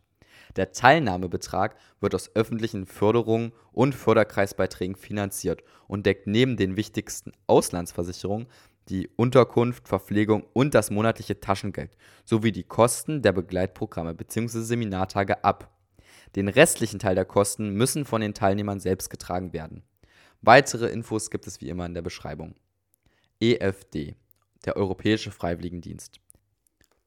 [0.56, 8.48] Der Teilnahmebetrag wird aus öffentlichen Förderungen und Förderkreisbeiträgen finanziert und deckt neben den wichtigsten Auslandsversicherungen
[8.90, 14.62] die Unterkunft, Verpflegung und das monatliche Taschengeld sowie die Kosten der Begleitprogramme bzw.
[14.62, 15.72] Seminartage ab.
[16.36, 19.84] Den restlichen Teil der Kosten müssen von den Teilnehmern selbst getragen werden.
[20.42, 22.56] Weitere Infos gibt es wie immer in der Beschreibung.
[23.40, 24.16] EFD,
[24.66, 26.20] der Europäische Freiwilligendienst.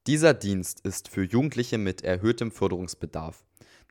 [0.07, 3.43] Dieser Dienst ist für Jugendliche mit erhöhtem Förderungsbedarf,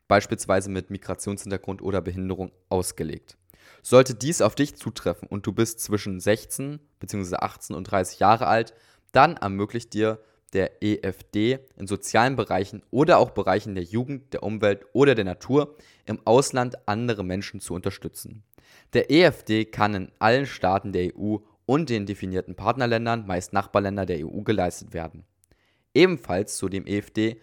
[0.06, 3.36] beispielsweise mit Migrationshintergrund oder Behinderung, ausgelegt.
[3.82, 7.34] Sollte dies auf dich zutreffen und du bist zwischen 16 bzw.
[7.34, 8.74] 18 und 30 Jahre alt,
[9.10, 10.20] dann ermöglicht dir
[10.52, 15.76] der EFD in sozialen Bereichen oder auch Bereichen der Jugend, der Umwelt oder der Natur
[16.06, 18.44] im Ausland andere Menschen zu unterstützen.
[18.92, 24.24] Der EFD kann in allen Staaten der EU und den definierten Partnerländern, meist Nachbarländer der
[24.24, 25.24] EU, geleistet werden.
[25.94, 27.40] Ebenfalls zu dem EFD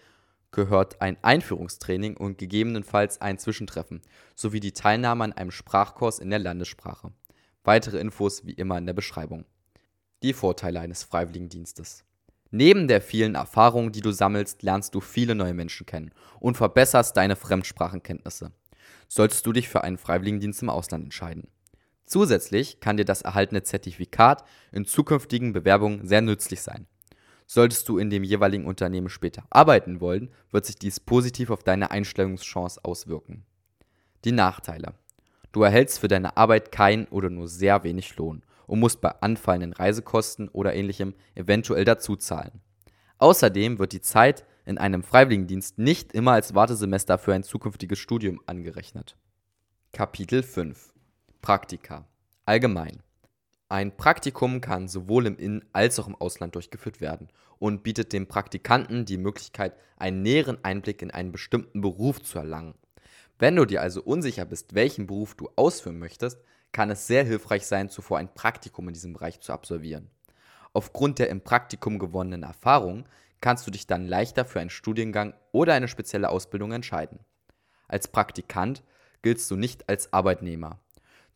[0.50, 4.02] gehört ein Einführungstraining und gegebenenfalls ein Zwischentreffen
[4.36, 7.12] sowie die Teilnahme an einem Sprachkurs in der Landessprache.
[7.64, 9.46] Weitere Infos wie immer in der Beschreibung.
[10.22, 12.04] Die Vorteile eines Freiwilligendienstes.
[12.50, 17.16] Neben der vielen Erfahrung, die du sammelst, lernst du viele neue Menschen kennen und verbesserst
[17.16, 18.52] deine Fremdsprachenkenntnisse.
[19.08, 21.48] Solltest du dich für einen Freiwilligendienst im Ausland entscheiden.
[22.04, 26.86] Zusätzlich kann dir das erhaltene Zertifikat in zukünftigen Bewerbungen sehr nützlich sein.
[27.54, 31.90] Solltest du in dem jeweiligen Unternehmen später arbeiten wollen, wird sich dies positiv auf deine
[31.90, 33.44] Einstellungschance auswirken.
[34.24, 34.94] Die Nachteile.
[35.52, 39.74] Du erhältst für deine Arbeit keinen oder nur sehr wenig Lohn und musst bei anfallenden
[39.74, 42.62] Reisekosten oder ähnlichem eventuell dazu zahlen.
[43.18, 48.40] Außerdem wird die Zeit in einem Freiwilligendienst nicht immer als Wartesemester für ein zukünftiges Studium
[48.46, 49.18] angerechnet.
[49.92, 50.94] Kapitel 5
[51.42, 52.08] Praktika
[52.46, 53.02] Allgemein
[53.72, 58.26] ein Praktikum kann sowohl im In- als auch im Ausland durchgeführt werden und bietet dem
[58.26, 62.74] Praktikanten die Möglichkeit, einen näheren Einblick in einen bestimmten Beruf zu erlangen.
[63.38, 66.38] Wenn du dir also unsicher bist, welchen Beruf du ausführen möchtest,
[66.72, 70.10] kann es sehr hilfreich sein, zuvor ein Praktikum in diesem Bereich zu absolvieren.
[70.74, 73.08] Aufgrund der im Praktikum gewonnenen Erfahrung
[73.40, 77.20] kannst du dich dann leichter für einen Studiengang oder eine spezielle Ausbildung entscheiden.
[77.88, 78.82] Als Praktikant
[79.22, 80.78] giltst du nicht als Arbeitnehmer.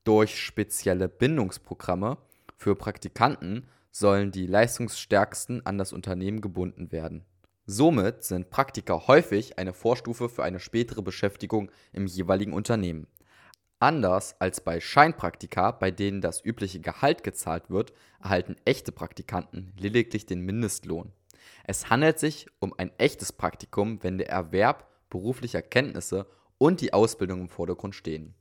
[0.05, 2.19] Durch spezielle Bindungsprogramme
[2.57, 7.25] für Praktikanten sollen die leistungsstärksten an das Unternehmen gebunden werden.
[7.67, 13.07] Somit sind Praktika häufig eine Vorstufe für eine spätere Beschäftigung im jeweiligen Unternehmen.
[13.79, 17.93] Anders als bei Scheinpraktika, bei denen das übliche Gehalt gezahlt wird,
[18.23, 21.13] erhalten echte Praktikanten lediglich den Mindestlohn.
[21.65, 26.27] Es handelt sich um ein echtes Praktikum, wenn der Erwerb beruflicher Kenntnisse
[26.59, 28.35] und die Ausbildung im Vordergrund stehen.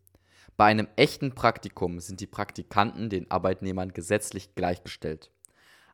[0.58, 5.30] Bei einem echten Praktikum sind die Praktikanten den Arbeitnehmern gesetzlich gleichgestellt.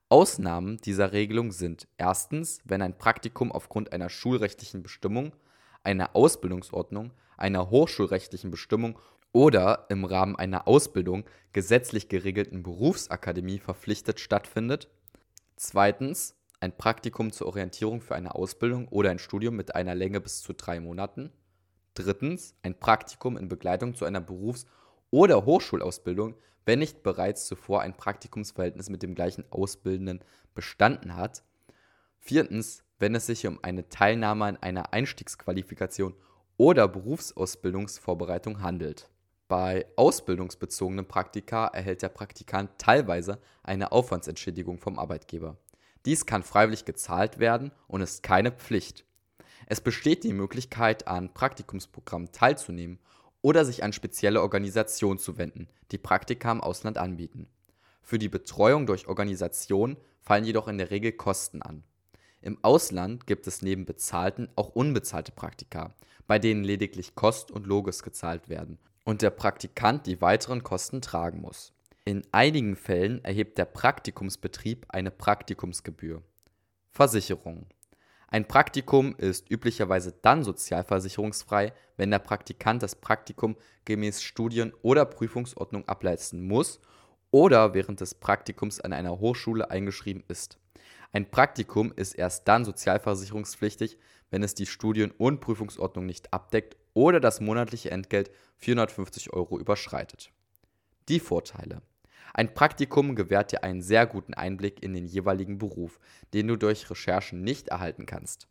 [0.07, 5.35] Ausnahmen dieser Regelung sind erstens, wenn ein Praktikum aufgrund einer schulrechtlichen Bestimmung,
[5.83, 8.99] einer Ausbildungsordnung, einer hochschulrechtlichen Bestimmung
[9.31, 14.89] oder im Rahmen einer Ausbildung gesetzlich geregelten Berufsakademie verpflichtet stattfindet.
[15.55, 20.41] Zweitens, ein Praktikum zur Orientierung für eine Ausbildung oder ein Studium mit einer Länge bis
[20.43, 21.31] zu drei Monaten.
[21.93, 24.65] Drittens, ein Praktikum in Begleitung zu einer Berufs-
[25.09, 30.23] oder Hochschulausbildung, wenn nicht bereits zuvor ein Praktikumsverhältnis mit dem gleichen Ausbildenden
[30.53, 31.43] bestanden hat.
[32.19, 36.13] Viertens, wenn es sich um eine Teilnahme an einer Einstiegsqualifikation
[36.57, 39.09] oder Berufsausbildungsvorbereitung handelt.
[39.47, 45.57] Bei ausbildungsbezogenen Praktika erhält der Praktikant teilweise eine Aufwandsentschädigung vom Arbeitgeber.
[46.05, 49.03] Dies kann freiwillig gezahlt werden und ist keine Pflicht.
[49.67, 52.99] Es besteht die Möglichkeit, an Praktikumsprogrammen teilzunehmen
[53.41, 57.47] oder sich an spezielle Organisationen zu wenden, die Praktika im Ausland anbieten.
[58.01, 61.83] Für die Betreuung durch Organisationen fallen jedoch in der Regel Kosten an.
[62.41, 65.93] Im Ausland gibt es neben bezahlten auch unbezahlte Praktika,
[66.27, 71.41] bei denen lediglich Kost und Logis gezahlt werden und der Praktikant die weiteren Kosten tragen
[71.41, 71.73] muss.
[72.03, 76.23] In einigen Fällen erhebt der Praktikumsbetrieb eine Praktikumsgebühr.
[76.89, 77.67] Versicherung.
[78.33, 85.85] Ein Praktikum ist üblicherweise dann sozialversicherungsfrei, wenn der Praktikant das Praktikum gemäß Studien- oder Prüfungsordnung
[85.89, 86.79] ableisten muss
[87.31, 90.57] oder während des Praktikums an einer Hochschule eingeschrieben ist.
[91.11, 93.97] Ein Praktikum ist erst dann sozialversicherungspflichtig,
[94.29, 100.31] wenn es die Studien- und Prüfungsordnung nicht abdeckt oder das monatliche Entgelt 450 Euro überschreitet.
[101.09, 101.81] Die Vorteile.
[102.33, 105.99] Ein Praktikum gewährt dir einen sehr guten Einblick in den jeweiligen Beruf,
[106.33, 108.47] den du durch Recherchen nicht erhalten kannst.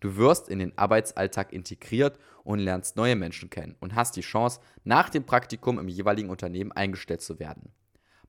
[0.00, 4.60] Du wirst in den Arbeitsalltag integriert und lernst neue Menschen kennen und hast die Chance,
[4.82, 7.70] nach dem Praktikum im jeweiligen Unternehmen eingestellt zu werden.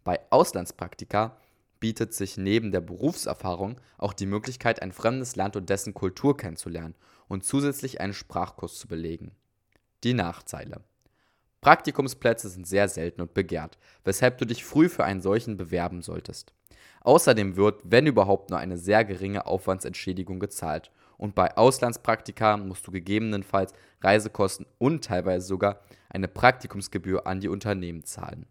[0.03, 1.37] Bei Auslandspraktika
[1.79, 6.95] bietet sich neben der Berufserfahrung auch die Möglichkeit, ein fremdes Land und dessen Kultur kennenzulernen
[7.29, 9.31] und zusätzlich einen Sprachkurs zu belegen.
[10.03, 10.81] Die Nachteile.
[11.61, 16.53] Praktikumsplätze sind sehr selten und begehrt, weshalb du dich früh für einen solchen bewerben solltest.
[17.01, 22.91] Außerdem wird, wenn überhaupt, nur eine sehr geringe Aufwandsentschädigung gezahlt und bei Auslandspraktika musst du
[22.91, 28.47] gegebenenfalls Reisekosten und teilweise sogar eine Praktikumsgebühr an die Unternehmen zahlen.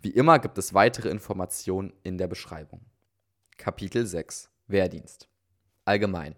[0.00, 2.80] Wie immer gibt es weitere Informationen in der Beschreibung.
[3.58, 5.28] Kapitel 6 Wehrdienst
[5.84, 6.34] Allgemein.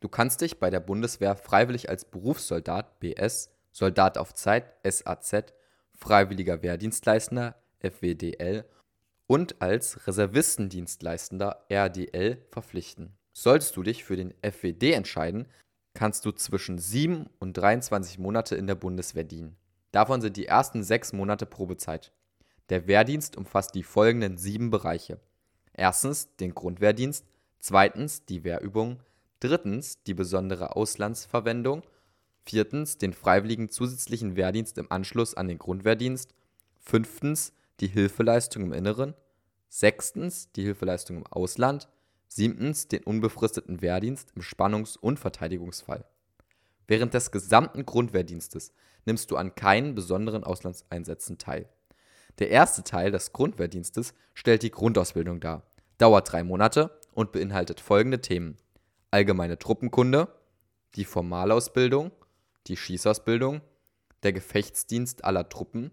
[0.00, 5.52] Du kannst dich bei der Bundeswehr freiwillig als Berufssoldat BS Soldat auf Zeit (SAZ),
[5.94, 8.64] freiwilliger Wehrdienstleistender (FWDL)
[9.26, 13.18] und als Reservistendienstleistender (RDL) verpflichten.
[13.34, 15.46] Solltest du dich für den FWD entscheiden,
[15.92, 19.58] kannst du zwischen 7 und 23 Monate in der Bundeswehr dienen.
[19.92, 22.14] Davon sind die ersten sechs Monate Probezeit.
[22.70, 25.20] Der Wehrdienst umfasst die folgenden sieben Bereiche:
[25.74, 27.26] Erstens den Grundwehrdienst,
[27.58, 29.02] zweitens die Wehrübung,
[29.38, 31.82] drittens die besondere Auslandsverwendung
[32.46, 36.32] Viertens den freiwilligen zusätzlichen Wehrdienst im Anschluss an den Grundwehrdienst.
[36.78, 39.14] Fünftens die Hilfeleistung im Inneren.
[39.68, 41.88] Sechstens die Hilfeleistung im Ausland.
[42.28, 46.04] Siebtens den unbefristeten Wehrdienst im Spannungs- und Verteidigungsfall.
[46.86, 48.72] Während des gesamten Grundwehrdienstes
[49.06, 51.68] nimmst du an keinen besonderen Auslandseinsätzen teil.
[52.38, 55.64] Der erste Teil des Grundwehrdienstes stellt die Grundausbildung dar,
[55.98, 58.56] dauert drei Monate und beinhaltet folgende Themen:
[59.10, 60.28] allgemeine Truppenkunde,
[60.94, 62.12] die Formalausbildung,
[62.66, 63.60] die Schießausbildung,
[64.22, 65.90] der Gefechtsdienst aller Truppen,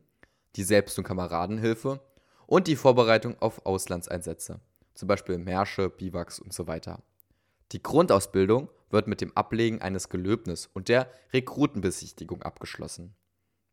[0.55, 2.01] die Selbst- und Kameradenhilfe
[2.47, 4.59] und die Vorbereitung auf Auslandseinsätze,
[4.93, 7.01] zum Beispiel Märsche, Biwaks und so weiter.
[7.71, 13.15] Die Grundausbildung wird mit dem Ablegen eines Gelöbnis und der Rekrutenbesichtigung abgeschlossen.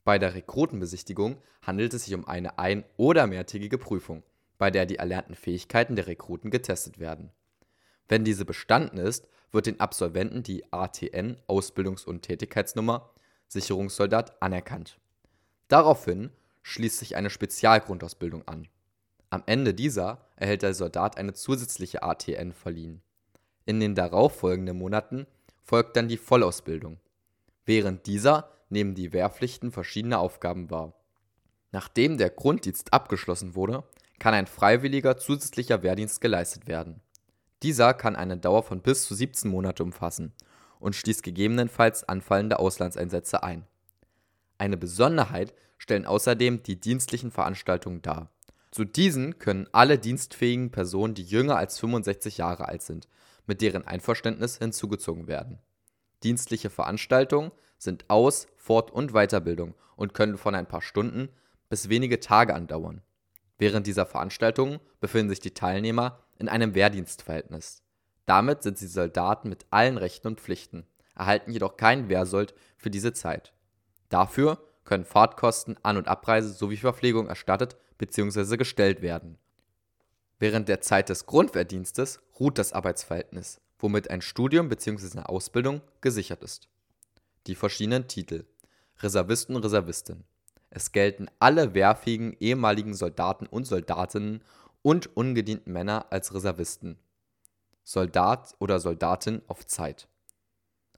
[0.04, 4.22] Bei der Rekrutenbesichtigung handelt es sich um eine ein- oder mehrtägige Prüfung,
[4.56, 7.30] bei der die erlernten Fähigkeiten der Rekruten getestet werden.
[8.10, 13.08] Wenn diese bestanden ist, wird den Absolventen die ATN Ausbildungs- und Tätigkeitsnummer
[13.46, 14.98] Sicherungssoldat anerkannt.
[15.68, 16.30] Daraufhin
[16.62, 18.66] schließt sich eine Spezialgrundausbildung an.
[19.30, 23.00] Am Ende dieser erhält der Soldat eine zusätzliche ATN verliehen.
[23.64, 25.28] In den darauffolgenden Monaten
[25.62, 26.98] folgt dann die Vollausbildung.
[27.64, 30.94] Während dieser nehmen die Wehrpflichten verschiedene Aufgaben wahr.
[31.70, 33.84] Nachdem der Grunddienst abgeschlossen wurde,
[34.18, 37.00] kann ein freiwilliger zusätzlicher Wehrdienst geleistet werden.
[37.62, 40.32] Dieser kann eine Dauer von bis zu 17 Monate umfassen
[40.78, 43.66] und schließt gegebenenfalls anfallende Auslandseinsätze ein.
[44.58, 48.30] Eine Besonderheit stellen außerdem die dienstlichen Veranstaltungen dar.
[48.70, 53.08] Zu diesen können alle dienstfähigen Personen, die jünger als 65 Jahre alt sind,
[53.46, 55.58] mit deren Einverständnis hinzugezogen werden.
[56.22, 61.30] Dienstliche Veranstaltungen sind Aus-, Fort- und Weiterbildung und können von ein paar Stunden
[61.68, 63.02] bis wenige Tage andauern.
[63.58, 67.82] Während dieser Veranstaltungen befinden sich die Teilnehmer in einem Wehrdienstverhältnis.
[68.26, 73.12] Damit sind sie Soldaten mit allen Rechten und Pflichten, erhalten jedoch keinen Wehrsold für diese
[73.12, 73.52] Zeit.
[74.08, 78.56] Dafür können Fahrtkosten, An- und Abreise sowie Verpflegung erstattet bzw.
[78.56, 79.38] gestellt werden.
[80.38, 85.18] Während der Zeit des Grundwehrdienstes ruht das Arbeitsverhältnis, womit ein Studium bzw.
[85.18, 86.68] eine Ausbildung gesichert ist.
[87.46, 88.46] Die verschiedenen Titel
[89.00, 90.24] Reservisten und Reservistin.
[90.70, 94.42] Es gelten alle wehrfähigen ehemaligen Soldaten und Soldatinnen
[94.82, 96.98] und ungedienten Männer als Reservisten.
[97.84, 100.08] Soldat oder Soldatin auf Zeit.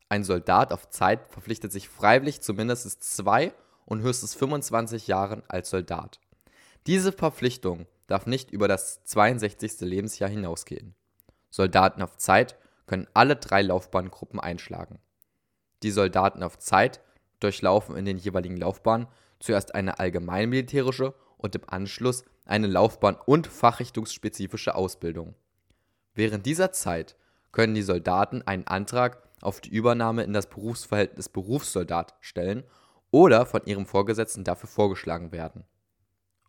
[0.09, 3.55] Ein Soldat auf Zeit verpflichtet sich freiwillig zu mindestens zwei
[3.87, 6.21] und höchstens 25 Jahren als Soldat.
[6.87, 9.81] Diese Verpflichtung darf nicht über das 62.
[9.81, 10.95] Lebensjahr hinausgehen.
[11.51, 14.99] Soldaten auf Zeit können alle drei Laufbahngruppen einschlagen.
[15.83, 17.01] Die Soldaten auf Zeit
[17.41, 19.09] durchlaufen in den jeweiligen Laufbahnen
[19.41, 25.35] zuerst eine allgemeinmilitärische und im Anschluss eine Laufbahn- und fachrichtungsspezifische Ausbildung.
[26.15, 27.17] Während dieser Zeit
[27.53, 32.65] können die Soldaten einen Antrag auf die Übernahme in das Berufsverhältnis Berufssoldat stellen
[33.11, 35.65] oder von ihrem Vorgesetzten dafür vorgeschlagen werden.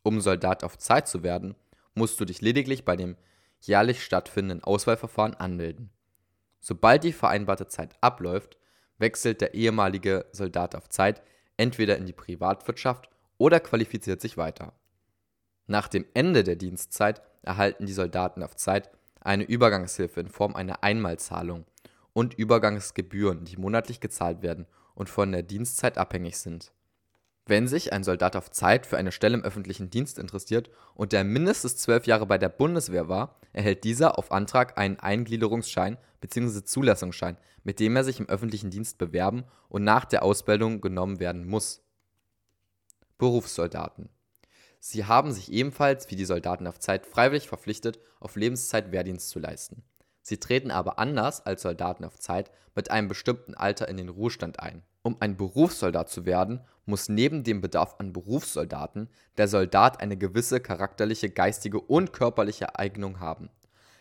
[0.03, 1.55] Um Soldat auf Zeit zu werden,
[1.95, 3.15] musst du dich lediglich bei dem
[3.61, 5.89] jährlich stattfindenden Auswahlverfahren anmelden.
[6.59, 8.57] Sobald die vereinbarte Zeit abläuft,
[8.97, 11.21] wechselt der ehemalige Soldat auf Zeit
[11.57, 14.73] entweder in die Privatwirtschaft oder qualifiziert sich weiter.
[15.67, 18.89] Nach dem Ende der Dienstzeit erhalten die Soldaten auf Zeit
[19.21, 21.65] eine Übergangshilfe in Form einer Einmalzahlung
[22.13, 26.71] und Übergangsgebühren, die monatlich gezahlt werden und von der Dienstzeit abhängig sind.
[27.45, 31.23] Wenn sich ein Soldat auf Zeit für eine Stelle im öffentlichen Dienst interessiert und der
[31.25, 36.63] mindestens zwölf Jahre bei der Bundeswehr war, erhält dieser auf Antrag einen Eingliederungsschein bzw.
[36.63, 41.45] Zulassungsschein, mit dem er sich im öffentlichen Dienst bewerben und nach der Ausbildung genommen werden
[41.45, 41.81] muss.
[43.17, 44.09] Berufssoldaten.
[44.85, 49.39] Sie haben sich ebenfalls wie die Soldaten auf Zeit freiwillig verpflichtet, auf Lebenszeit Wehrdienst zu
[49.39, 49.81] leisten.
[50.21, 54.59] Sie treten aber anders als Soldaten auf Zeit mit einem bestimmten Alter in den Ruhestand
[54.59, 54.83] ein.
[55.01, 60.59] Um ein Berufssoldat zu werden, muss neben dem Bedarf an Berufssoldaten der Soldat eine gewisse
[60.59, 63.49] charakterliche, geistige und körperliche Eignung haben.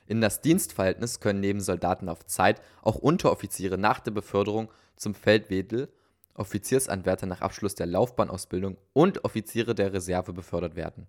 [0.08, 5.92] In das Dienstverhältnis können neben Soldaten auf Zeit auch Unteroffiziere nach der Beförderung zum Feldwedel,
[6.34, 11.06] Offiziersanwärter nach Abschluss der Laufbahnausbildung und Offiziere der Reserve befördert werden.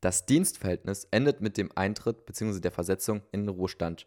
[0.00, 2.60] Das Dienstverhältnis endet mit dem Eintritt bzw.
[2.60, 4.06] der Versetzung in den Ruhestand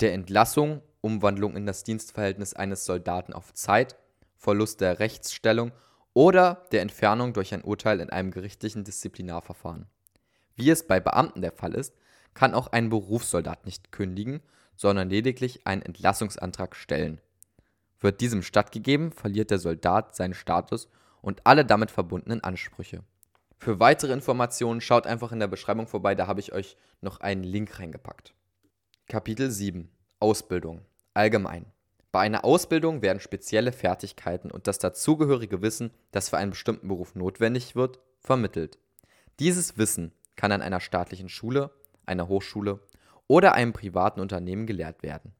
[0.00, 3.96] der Entlassung, Umwandlung in das Dienstverhältnis eines Soldaten auf Zeit,
[4.36, 5.72] Verlust der Rechtsstellung
[6.14, 9.86] oder der Entfernung durch ein Urteil in einem gerichtlichen Disziplinarverfahren.
[10.56, 11.94] Wie es bei Beamten der Fall ist,
[12.34, 14.40] kann auch ein Berufssoldat nicht kündigen,
[14.76, 17.20] sondern lediglich einen Entlassungsantrag stellen.
[18.00, 20.88] Wird diesem stattgegeben, verliert der Soldat seinen Status
[21.22, 23.02] und alle damit verbundenen Ansprüche.
[23.58, 27.44] Für weitere Informationen schaut einfach in der Beschreibung vorbei, da habe ich euch noch einen
[27.44, 28.34] Link reingepackt.
[29.06, 30.80] Kapitel 7 Ausbildung
[31.12, 31.66] Allgemein
[32.10, 37.14] Bei einer Ausbildung werden spezielle Fertigkeiten und das dazugehörige Wissen, das für einen bestimmten Beruf
[37.14, 38.78] notwendig wird, vermittelt.
[39.40, 41.70] Dieses Wissen kann an einer staatlichen Schule,
[42.06, 42.80] einer Hochschule
[43.26, 45.34] oder einem privaten Unternehmen gelehrt werden.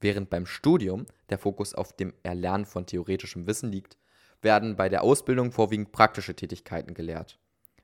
[0.00, 3.98] Während beim Studium der Fokus auf dem Erlernen von theoretischem Wissen liegt,
[4.42, 7.38] werden bei der Ausbildung vorwiegend praktische Tätigkeiten gelehrt.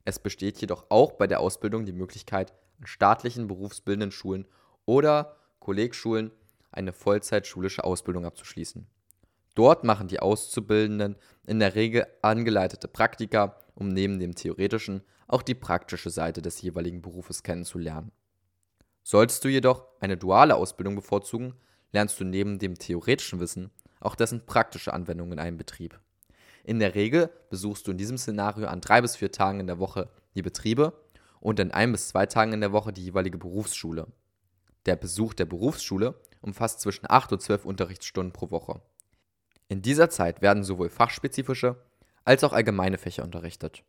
[0.04, 4.46] Es besteht jedoch auch bei der Ausbildung die Möglichkeit, an staatlichen berufsbildenden Schulen
[4.86, 6.30] oder Kollegschulen
[6.70, 8.86] eine Vollzeitschulische Ausbildung abzuschließen.
[9.54, 15.54] Dort machen die Auszubildenden in der Regel angeleitete Praktika, um neben dem theoretischen auch die
[15.54, 18.12] praktische Seite des jeweiligen Berufes kennenzulernen.
[19.02, 21.54] Solltest du jedoch eine duale Ausbildung bevorzugen,
[21.92, 23.70] lernst du neben dem theoretischen Wissen
[24.00, 25.98] auch dessen praktische Anwendung in einem Betrieb.
[26.64, 29.78] In der Regel besuchst du in diesem Szenario an drei bis vier Tagen in der
[29.78, 30.92] Woche die Betriebe
[31.40, 34.08] und an ein bis zwei Tagen in der Woche die jeweilige Berufsschule.
[34.84, 38.80] Der Besuch der Berufsschule umfasst zwischen 8 und 12 Unterrichtsstunden pro Woche.
[39.68, 41.76] In dieser Zeit werden sowohl fachspezifische
[42.24, 43.82] als auch allgemeine Fächer unterrichtet.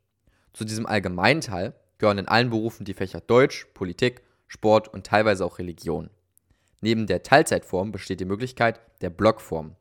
[0.53, 5.45] Zu diesem allgemeinen Teil gehören in allen Berufen die Fächer Deutsch, Politik, Sport und teilweise
[5.45, 6.09] auch Religion.
[6.81, 9.75] Neben der Teilzeitform besteht die Möglichkeit der Blockform.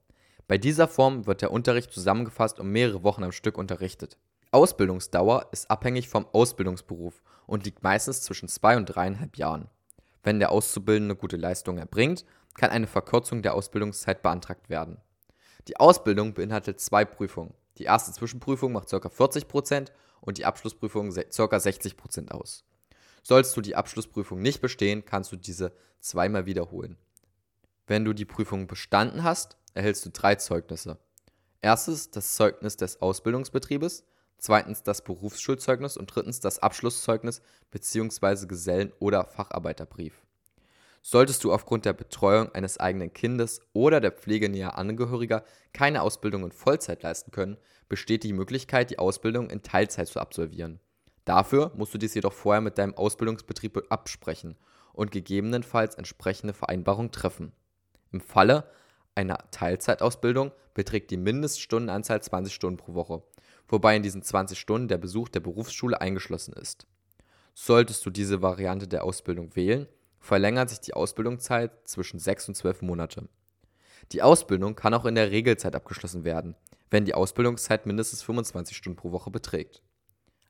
[0.49, 4.17] Bei dieser Form wird der Unterricht zusammengefasst und mehrere Wochen am Stück unterrichtet.
[4.53, 9.69] Ausbildungsdauer ist abhängig vom Ausbildungsberuf und liegt meistens zwischen zwei und dreieinhalb Jahren.
[10.23, 12.25] Wenn der Auszubildende gute Leistungen erbringt,
[12.55, 14.99] kann eine Verkürzung der Ausbildungszeit beantragt werden.
[15.69, 17.55] Die Ausbildung beinhaltet zwei Prüfungen.
[17.79, 18.97] Die erste Zwischenprüfung macht ca.
[18.97, 19.89] 40%
[20.21, 21.21] und die Abschlussprüfung ca.
[21.21, 22.65] 60% aus.
[23.29, 26.97] Sollst du die Abschlussprüfung nicht bestehen, kannst du diese zweimal wiederholen.
[27.89, 30.97] Wenn du die Prüfung bestanden hast, erhältst du drei Zeugnisse.
[31.61, 34.05] Erstes das Zeugnis des Ausbildungsbetriebes,
[34.39, 38.47] zweitens das Berufsschulzeugnis und drittens das Abschlusszeugnis bzw.
[38.47, 40.23] Gesellen- oder Facharbeiterbrief.
[41.03, 46.45] Solltest du aufgrund der Betreuung eines eigenen Kindes oder der Pflege näher Angehöriger keine Ausbildung
[46.45, 47.57] in Vollzeit leisten können,
[47.89, 50.79] besteht die Möglichkeit, die Ausbildung in Teilzeit zu absolvieren.
[51.27, 54.57] Dafür musst du dies jedoch vorher mit deinem Ausbildungsbetrieb absprechen
[54.93, 57.53] und gegebenenfalls entsprechende Vereinbarungen treffen.
[58.13, 58.71] Im Falle
[59.17, 63.23] einer Teilzeitausbildung beträgt die Mindeststundenanzahl 20 Stunden pro Woche,
[63.69, 66.87] wobei in diesen 20 Stunden der Besuch der Berufsschule eingeschlossen ist.
[67.55, 69.89] Solltest du diese Variante der Ausbildung wählen,
[70.21, 73.29] verlängert sich die Ausbildungszeit zwischen 6 und 12 Monate.
[74.13, 76.55] Die Ausbildung kann auch in der Regelzeit abgeschlossen werden,
[76.91, 79.83] wenn die Ausbildungszeit mindestens 25 Stunden pro Woche beträgt.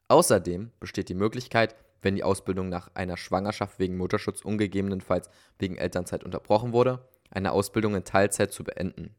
[0.08, 5.28] Außerdem besteht die Möglichkeit, wenn die Ausbildung nach einer Schwangerschaft wegen Mutterschutz und gegebenenfalls
[5.58, 9.14] wegen Elternzeit unterbrochen wurde, eine Ausbildung in Teilzeit zu beenden.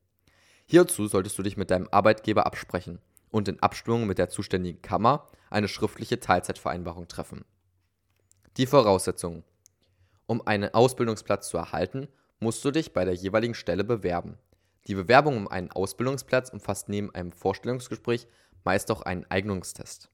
[0.65, 5.27] Hierzu solltest du dich mit deinem Arbeitgeber absprechen und in Abstimmung mit der zuständigen Kammer
[5.49, 7.45] eine schriftliche Teilzeitvereinbarung treffen.
[8.57, 9.43] Die Voraussetzungen.
[10.25, 12.07] Um einen Ausbildungsplatz zu erhalten,
[12.39, 14.37] musst du dich bei der jeweiligen Stelle bewerben.
[14.87, 18.27] Die Bewerbung um einen Ausbildungsplatz umfasst neben einem Vorstellungsgespräch
[18.63, 20.09] meist auch einen Eignungstest.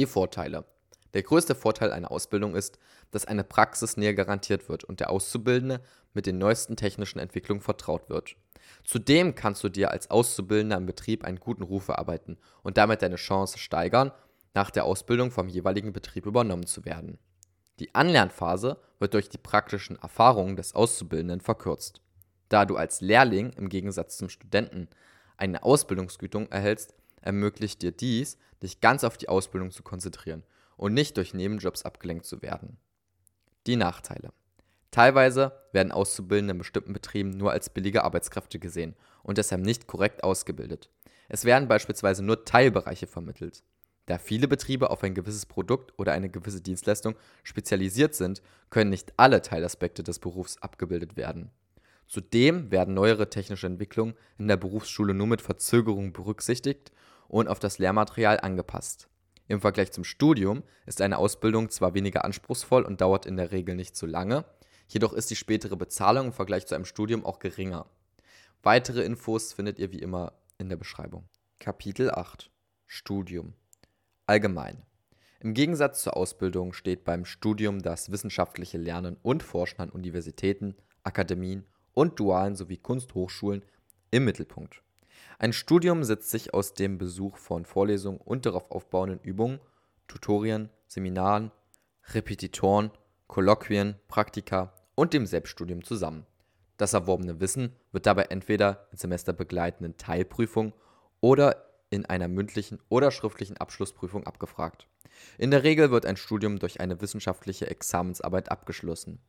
[0.00, 0.64] Die Vorteile.
[1.12, 2.78] Der größte Vorteil einer Ausbildung ist,
[3.10, 5.82] dass eine Praxisnähe garantiert wird und der Auszubildende
[6.14, 8.34] mit den neuesten technischen Entwicklungen vertraut wird.
[8.82, 13.16] Zudem kannst du dir als Auszubildender im Betrieb einen guten Ruf erarbeiten und damit deine
[13.16, 14.10] Chance steigern,
[14.54, 17.18] nach der Ausbildung vom jeweiligen Betrieb übernommen zu werden.
[17.78, 22.00] Die Anlernphase wird durch die praktischen Erfahrungen des Auszubildenden verkürzt.
[22.48, 24.88] Da du als Lehrling im Gegensatz zum Studenten
[25.36, 30.42] eine Ausbildungsgütung erhältst, ermöglicht dir dies, dich ganz auf die Ausbildung zu konzentrieren
[30.76, 32.78] und nicht durch Nebenjobs abgelenkt zu werden.
[33.66, 34.32] Die Nachteile.
[34.90, 40.24] Teilweise werden Auszubildende in bestimmten Betrieben nur als billige Arbeitskräfte gesehen und deshalb nicht korrekt
[40.24, 40.90] ausgebildet.
[41.28, 43.62] Es werden beispielsweise nur Teilbereiche vermittelt.
[44.06, 47.14] Da viele Betriebe auf ein gewisses Produkt oder eine gewisse Dienstleistung
[47.44, 51.52] spezialisiert sind, können nicht alle Teilaspekte des Berufs abgebildet werden.
[52.08, 56.90] Zudem werden neuere technische Entwicklungen in der Berufsschule nur mit Verzögerung berücksichtigt
[57.30, 59.08] und auf das Lehrmaterial angepasst.
[59.46, 63.76] Im Vergleich zum Studium ist eine Ausbildung zwar weniger anspruchsvoll und dauert in der Regel
[63.76, 64.44] nicht so lange,
[64.88, 67.86] jedoch ist die spätere Bezahlung im Vergleich zu einem Studium auch geringer.
[68.62, 71.28] Weitere Infos findet ihr wie immer in der Beschreibung.
[71.58, 72.50] Kapitel 8
[72.86, 73.54] Studium
[74.26, 74.82] Allgemein.
[75.40, 81.64] Im Gegensatz zur Ausbildung steht beim Studium das wissenschaftliche Lernen und Forschen an Universitäten, Akademien
[81.94, 83.64] und dualen sowie Kunsthochschulen
[84.10, 84.82] im Mittelpunkt.
[85.42, 89.58] Ein Studium setzt sich aus dem Besuch von Vorlesungen und darauf aufbauenden Übungen,
[90.06, 91.50] Tutorien, Seminaren,
[92.12, 92.90] Repetitoren,
[93.26, 96.26] Kolloquien, Praktika und dem Selbststudium zusammen.
[96.76, 100.74] Das erworbene Wissen wird dabei entweder in semesterbegleitenden Teilprüfungen
[101.22, 104.88] oder in einer mündlichen oder schriftlichen Abschlussprüfung abgefragt.
[105.38, 109.22] In der Regel wird ein Studium durch eine wissenschaftliche Examensarbeit abgeschlossen.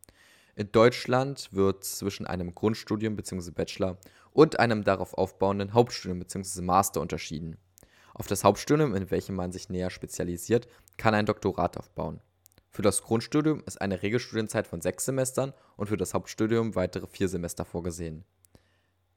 [0.56, 3.52] In Deutschland wird zwischen einem Grundstudium bzw.
[3.52, 3.98] Bachelor
[4.34, 6.62] und einem darauf aufbauenden Hauptstudium bzw.
[6.62, 7.58] Master unterschieden.
[8.14, 10.68] Auf das Hauptstudium, in welchem man sich näher spezialisiert,
[10.98, 12.22] kann ein Doktorat aufbauen.
[12.70, 17.28] Für das Grundstudium ist eine Regelstudienzeit von sechs Semestern und für das Hauptstudium weitere vier
[17.28, 18.24] Semester vorgesehen.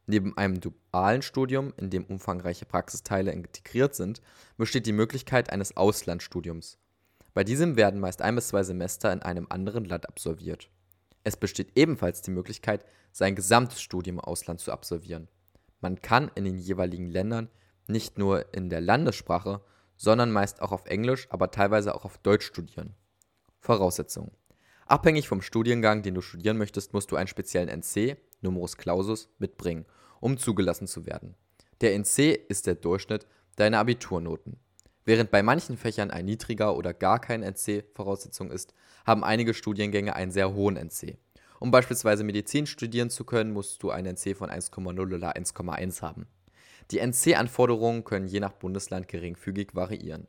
[0.06, 4.20] Neben einem dualen Studium, in dem umfangreiche Praxisteile integriert sind,
[4.56, 6.78] besteht die Möglichkeit eines Auslandsstudiums.
[7.32, 10.68] Bei diesem werden meist ein bis zwei Semester in einem anderen Land absolviert.
[11.24, 15.28] Es besteht ebenfalls die Möglichkeit, sein gesamtes Studium im Ausland zu absolvieren.
[15.80, 17.48] Man kann in den jeweiligen Ländern
[17.86, 19.60] nicht nur in der Landessprache,
[19.96, 22.94] sondern meist auch auf Englisch, aber teilweise auch auf Deutsch studieren.
[23.60, 24.32] Voraussetzungen.
[24.86, 29.86] Abhängig vom Studiengang, den du studieren möchtest, musst du einen speziellen NC, Numerus Clausus, mitbringen,
[30.20, 31.34] um zugelassen zu werden.
[31.80, 34.58] Der NC ist der Durchschnitt deiner Abiturnoten.
[35.04, 38.72] Während bei manchen Fächern ein niedriger oder gar kein NC Voraussetzung ist,
[39.04, 41.18] haben einige Studiengänge einen sehr hohen NC.
[41.60, 46.26] Um beispielsweise Medizin studieren zu können, musst du einen NC von 1,0 oder 1,1 haben.
[46.90, 50.26] Die NC-Anforderungen können je nach Bundesland geringfügig variieren.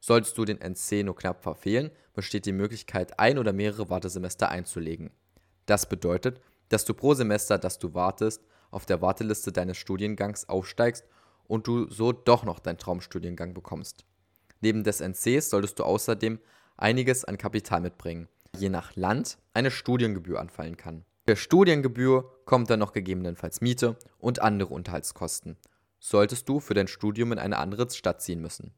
[0.00, 5.10] Solltest du den NC nur knapp verfehlen, besteht die Möglichkeit, ein oder mehrere Wartesemester einzulegen.
[5.66, 11.04] Das bedeutet, dass du pro Semester, das du wartest, auf der Warteliste deines Studiengangs aufsteigst
[11.48, 14.04] und du so doch noch deinen Traumstudiengang bekommst.
[14.60, 16.38] Neben des NCs solltest du außerdem
[16.76, 21.04] einiges an Kapital mitbringen, je nach Land eine Studiengebühr anfallen kann.
[21.26, 25.56] Der Studiengebühr kommt dann noch gegebenenfalls Miete und andere Unterhaltskosten.
[25.98, 28.72] Solltest du für dein Studium in eine andere Stadt ziehen müssen.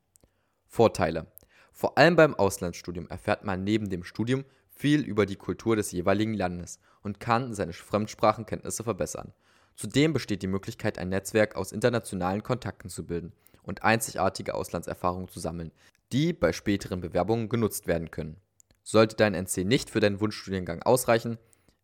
[0.67, 1.27] Vorteile.
[1.73, 6.35] Vor allem beim Auslandsstudium erfährt man neben dem Studium viel über die Kultur des jeweiligen
[6.35, 9.33] Landes und kann seine Fremdsprachenkenntnisse verbessern.
[9.79, 15.39] Zudem besteht die Möglichkeit, ein Netzwerk aus internationalen Kontakten zu bilden und einzigartige Auslandserfahrungen zu
[15.39, 15.71] sammeln,
[16.11, 18.39] die bei späteren Bewerbungen genutzt werden können.
[18.83, 21.39] Sollte dein NC nicht für deinen Wunschstudiengang ausreichen,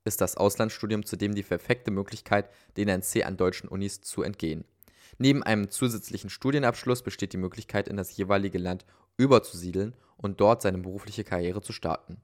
[0.05, 4.65] ist das Auslandsstudium zudem die perfekte Möglichkeit, den NC an deutschen Unis zu entgehen.
[5.19, 8.85] Neben einem zusätzlichen Studienabschluss besteht die Möglichkeit, in das jeweilige Land
[9.17, 12.17] überzusiedeln und dort seine berufliche Karriere zu starten.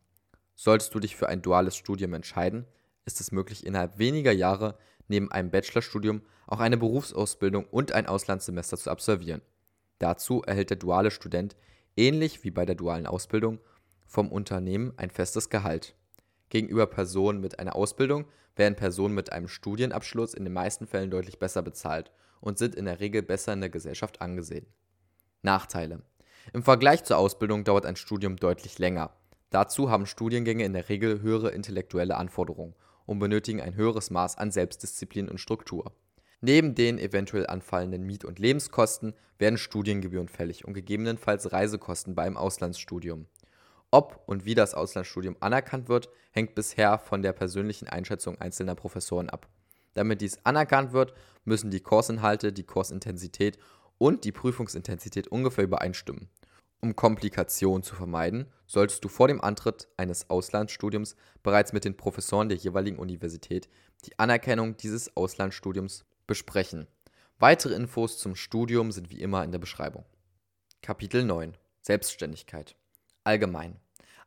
[0.56, 2.66] Solltest du dich für ein duales Studium entscheiden,
[3.04, 4.76] ist es möglich, innerhalb weniger Jahre
[5.10, 9.42] neben einem Bachelorstudium auch eine Berufsausbildung und ein Auslandssemester zu absolvieren.
[9.98, 11.56] Dazu erhält der duale Student,
[11.96, 13.58] ähnlich wie bei der dualen Ausbildung,
[14.06, 15.94] vom Unternehmen ein festes Gehalt.
[16.48, 18.24] Gegenüber Personen mit einer Ausbildung
[18.56, 22.86] werden Personen mit einem Studienabschluss in den meisten Fällen deutlich besser bezahlt und sind in
[22.86, 24.66] der Regel besser in der Gesellschaft angesehen.
[25.42, 26.02] Nachteile.
[26.52, 29.12] Im Vergleich zur Ausbildung dauert ein Studium deutlich länger.
[29.50, 32.74] Dazu haben Studiengänge in der Regel höhere intellektuelle Anforderungen
[33.10, 35.92] und benötigen ein höheres Maß an Selbstdisziplin und Struktur.
[36.40, 43.26] Neben den eventuell anfallenden Miet- und Lebenskosten werden Studiengebühren fällig und gegebenenfalls Reisekosten beim Auslandsstudium.
[43.90, 49.28] Ob und wie das Auslandsstudium anerkannt wird, hängt bisher von der persönlichen Einschätzung einzelner Professoren
[49.28, 49.48] ab.
[49.94, 51.12] Damit dies anerkannt wird,
[51.44, 53.58] müssen die Kursinhalte, die Kursintensität
[53.98, 56.28] und die Prüfungsintensität ungefähr übereinstimmen.
[56.82, 62.48] Um Komplikationen zu vermeiden, solltest du vor dem Antritt eines Auslandsstudiums bereits mit den Professoren
[62.48, 63.68] der jeweiligen Universität
[64.06, 66.86] die Anerkennung dieses Auslandsstudiums besprechen.
[67.38, 70.06] Weitere Infos zum Studium sind wie immer in der Beschreibung.
[70.80, 72.76] Kapitel 9 Selbstständigkeit
[73.24, 73.76] Allgemein.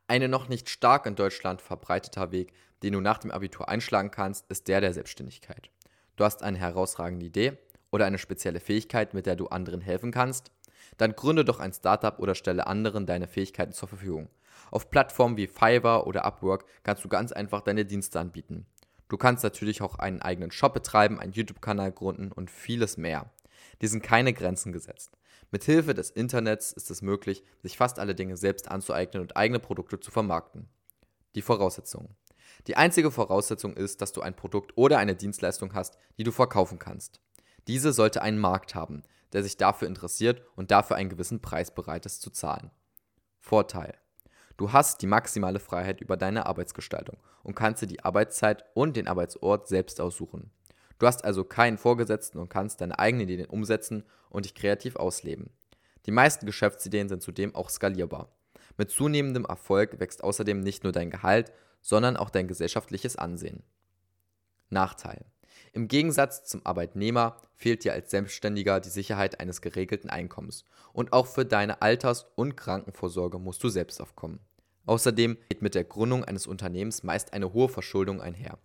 [0.08, 4.46] Eine noch nicht stark in Deutschland verbreiteter Weg, den du nach dem Abitur einschlagen kannst,
[4.52, 5.72] ist der der Selbstständigkeit.
[6.18, 7.58] Du hast eine herausragende Idee
[7.90, 10.52] oder eine spezielle Fähigkeit, mit der du anderen helfen kannst
[10.98, 14.30] dann gründe doch ein Startup oder stelle anderen deine Fähigkeiten zur Verfügung.
[14.72, 18.66] Auf Plattformen wie Fiverr oder Upwork kannst du ganz einfach deine Dienste anbieten.
[19.08, 23.30] Du kannst natürlich auch einen eigenen Shop betreiben, einen YouTube-Kanal gründen und vieles mehr.
[23.82, 25.18] Dir sind keine Grenzen gesetzt.
[25.52, 30.00] Mithilfe des Internets ist es möglich, sich fast alle Dinge selbst anzueignen und eigene Produkte
[30.00, 30.68] zu vermarkten.
[31.36, 32.16] Die Voraussetzungen.
[32.68, 36.80] Die einzige Voraussetzung ist, dass du ein Produkt oder eine Dienstleistung hast, die du verkaufen
[36.80, 37.22] kannst.
[37.68, 39.04] Diese sollte einen Markt haben,
[39.34, 42.72] der sich dafür interessiert und dafür einen gewissen Preis bereit ist zu zahlen.
[43.40, 43.96] Vorteil.
[44.56, 49.08] Du hast die maximale Freiheit über deine Arbeitsgestaltung und kannst dir die Arbeitszeit und den
[49.08, 50.52] Arbeitsort selbst aussuchen.
[51.00, 55.50] Du hast also keinen Vorgesetzten und kannst deine eigenen Ideen umsetzen und dich kreativ ausleben.
[56.06, 58.30] Die meisten Geschäftsideen sind zudem auch skalierbar.
[58.78, 63.64] Mit zunehmendem Erfolg wächst außerdem nicht nur dein Gehalt, sondern auch dein gesellschaftliches Ansehen.
[64.70, 65.26] Nachteil.
[65.76, 70.66] Im Gegensatz zum Arbeitnehmer fehlt dir als Selbstständiger die Sicherheit eines geregelten Einkommens.
[70.94, 74.40] Und auch für deine Alters- und Krankenvorsorge musst du selbst aufkommen.
[74.86, 78.60] Außerdem geht mit der Gründung eines Unternehmens meist eine hohe Verschuldung einher.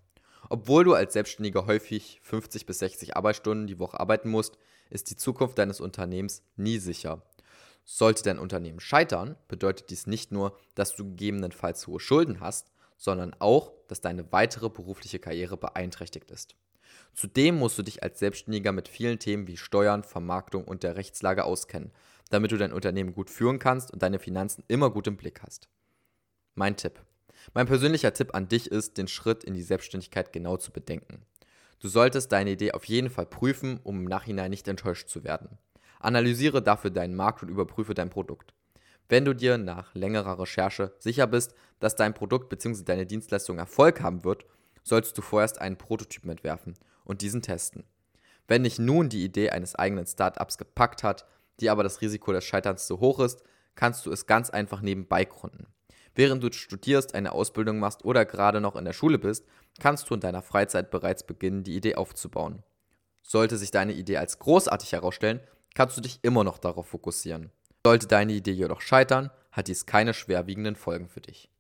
[0.51, 4.59] Obwohl du als Selbstständiger häufig 50 bis 60 Arbeitsstunden die Woche arbeiten musst,
[4.91, 7.23] ist die Zukunft deines Unternehmens nie sicher.
[7.85, 13.35] Sollte dein Unternehmen scheitern, bedeutet dies nicht nur, dass du gegebenenfalls hohe Schulden hast, sondern
[13.39, 16.55] auch, dass deine weitere berufliche Karriere beeinträchtigt ist.
[17.15, 21.45] Zudem musst du dich als Selbstständiger mit vielen Themen wie Steuern, Vermarktung und der Rechtslage
[21.45, 21.93] auskennen,
[22.31, 25.69] damit du dein Unternehmen gut führen kannst und deine Finanzen immer gut im Blick hast.
[26.55, 27.01] Mein Tipp.
[27.55, 31.23] Mein persönlicher Tipp an dich ist, den Schritt in die Selbstständigkeit genau zu bedenken.
[31.81, 35.59] Du solltest deine Idee auf jeden Fall prüfen, um im Nachhinein nicht enttäuscht zu werden.
[36.01, 38.53] Analysiere dafür deinen Markt und überprüfe dein Produkt.
[39.09, 42.85] Wenn du dir nach längerer Recherche sicher bist, dass dein Produkt bzw.
[42.85, 44.45] deine Dienstleistung Erfolg haben wird,
[44.89, 46.75] solltest du vorerst einen Prototypen entwerfen
[47.05, 47.85] und diesen testen.
[48.47, 51.27] Wenn dich nun die Idee eines eigenen Startups gepackt hat,
[51.61, 53.43] die aber das Risiko des Scheiterns zu hoch ist,
[53.75, 55.67] kannst du es ganz einfach nebenbei gründen.
[56.15, 59.47] Während du studierst, eine Ausbildung machst oder gerade noch in der Schule bist,
[59.79, 62.65] kannst du in deiner Freizeit bereits beginnen, die Idee aufzubauen.
[63.23, 65.41] Sollte sich deine Idee als großartig herausstellen,
[65.75, 67.53] kannst du dich immer noch darauf fokussieren.
[67.85, 71.51] Sollte deine Idee jedoch scheitern, hat dies keine schwerwiegenden Folgen für dich.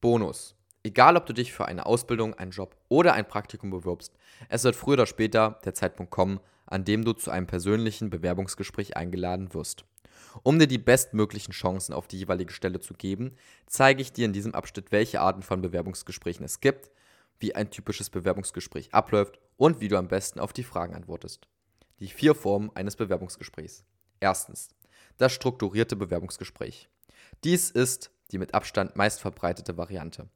[0.00, 0.54] Bonus.
[0.82, 4.14] Egal, ob du dich für eine Ausbildung, einen Job oder ein Praktikum bewirbst,
[4.48, 8.96] es wird früher oder später der Zeitpunkt kommen, an dem du zu einem persönlichen Bewerbungsgespräch
[8.96, 9.84] eingeladen wirst.
[10.42, 14.32] Um dir die bestmöglichen Chancen auf die jeweilige Stelle zu geben, zeige ich dir in
[14.32, 16.90] diesem Abschnitt, welche Arten von Bewerbungsgesprächen es gibt,
[17.40, 21.46] wie ein typisches Bewerbungsgespräch abläuft und wie du am besten auf die Fragen antwortest.
[21.98, 23.84] Die vier Formen eines Bewerbungsgesprächs.
[24.20, 24.68] Erstens,
[25.18, 26.88] das strukturierte Bewerbungsgespräch.
[27.44, 30.28] Dies ist die mit Abstand meistverbreitete Variante.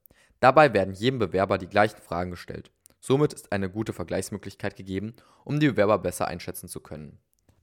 [0.45, 2.71] Dabei werden jedem Bewerber die gleichen Fragen gestellt.
[3.01, 7.19] Somit ist eine gute Vergleichsmöglichkeit gegeben, um die Bewerber besser einschätzen zu können.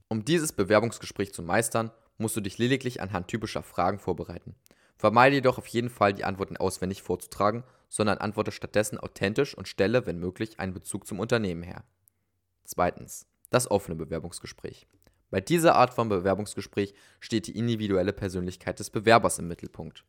[0.08, 4.56] Um dieses Bewerbungsgespräch zu meistern, musst du dich lediglich anhand typischer Fragen vorbereiten.
[4.96, 10.04] Vermeide jedoch auf jeden Fall, die Antworten auswendig vorzutragen, sondern antworte stattdessen authentisch und stelle,
[10.06, 11.84] wenn möglich, einen Bezug zum Unternehmen her.
[12.64, 13.28] Zweitens.
[13.50, 14.88] Das offene Bewerbungsgespräch.
[15.30, 20.04] Bei dieser Art von Bewerbungsgespräch steht die individuelle Persönlichkeit des Bewerbers im Mittelpunkt.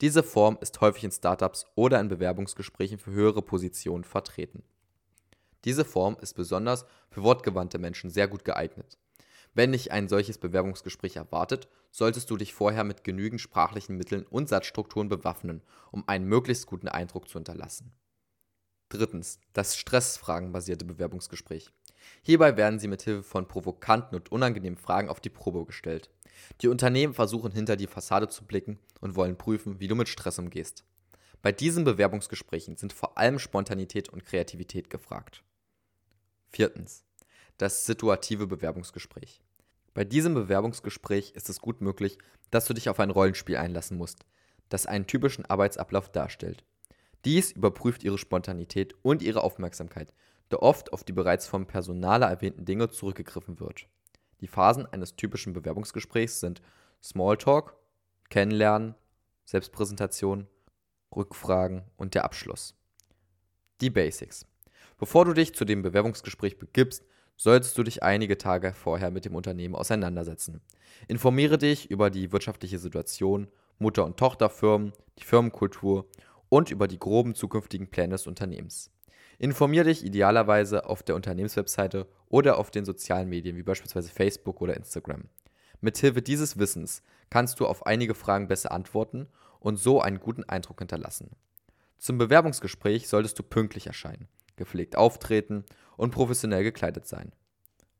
[0.00, 4.62] Diese Form ist häufig in Startups oder in Bewerbungsgesprächen für höhere Positionen vertreten.
[5.64, 8.98] Diese Form ist besonders für wortgewandte Menschen sehr gut geeignet.
[9.54, 14.48] Wenn dich ein solches Bewerbungsgespräch erwartet, solltest du dich vorher mit genügend sprachlichen Mitteln und
[14.48, 17.92] Satzstrukturen bewaffnen, um einen möglichst guten Eindruck zu hinterlassen.
[18.88, 21.70] Drittens, das stressfragenbasierte Bewerbungsgespräch.
[22.22, 26.10] Hierbei werden sie mit Hilfe von provokanten und unangenehmen Fragen auf die Probe gestellt.
[26.60, 30.38] Die Unternehmen versuchen hinter die Fassade zu blicken und wollen prüfen, wie du mit Stress
[30.38, 30.84] umgehst.
[31.42, 35.42] Bei diesen Bewerbungsgesprächen sind vor allem Spontanität und Kreativität gefragt.
[36.48, 37.04] Viertens.
[37.58, 39.40] Das situative Bewerbungsgespräch.
[39.92, 42.18] Bei diesem Bewerbungsgespräch ist es gut möglich,
[42.50, 44.24] dass du dich auf ein Rollenspiel einlassen musst,
[44.68, 46.64] das einen typischen Arbeitsablauf darstellt.
[47.24, 50.12] Dies überprüft ihre Spontanität und ihre Aufmerksamkeit,
[50.48, 53.86] da oft auf die bereits vom Personaler erwähnten Dinge zurückgegriffen wird.
[54.40, 56.62] Die Phasen eines typischen Bewerbungsgesprächs sind
[57.02, 57.76] Smalltalk,
[58.30, 58.94] Kennenlernen,
[59.44, 60.46] Selbstpräsentation,
[61.14, 62.74] Rückfragen und der Abschluss.
[63.80, 64.46] Die Basics.
[64.98, 67.04] Bevor du dich zu dem Bewerbungsgespräch begibst,
[67.36, 70.60] solltest du dich einige Tage vorher mit dem Unternehmen auseinandersetzen.
[71.08, 76.08] Informiere dich über die wirtschaftliche Situation, Mutter- und Tochterfirmen, die Firmenkultur
[76.48, 78.90] und über die groben zukünftigen Pläne des Unternehmens.
[79.38, 84.76] Informiere dich idealerweise auf der Unternehmenswebseite oder auf den sozialen Medien wie beispielsweise Facebook oder
[84.76, 85.28] Instagram.
[85.80, 89.28] Mithilfe dieses Wissens kannst du auf einige Fragen besser antworten
[89.60, 91.30] und so einen guten Eindruck hinterlassen.
[91.98, 95.64] Zum Bewerbungsgespräch solltest du pünktlich erscheinen, gepflegt auftreten
[95.96, 97.32] und professionell gekleidet sein.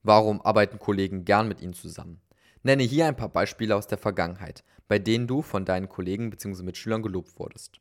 [0.02, 2.20] Warum arbeiten Kollegen gern mit ihnen zusammen?
[2.62, 6.62] Nenne hier ein paar Beispiele aus der Vergangenheit, bei denen du von deinen Kollegen bzw.
[6.62, 7.80] Mitschülern gelobt wurdest.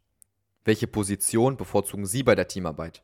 [0.65, 3.03] Welche Position bevorzugen sie bei der Teamarbeit?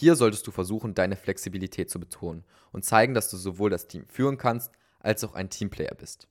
[0.00, 2.42] Hier solltest du versuchen, deine Flexibilität zu betonen
[2.72, 6.26] und zeigen, dass du sowohl das Team führen kannst, als auch ein Teamplayer bist.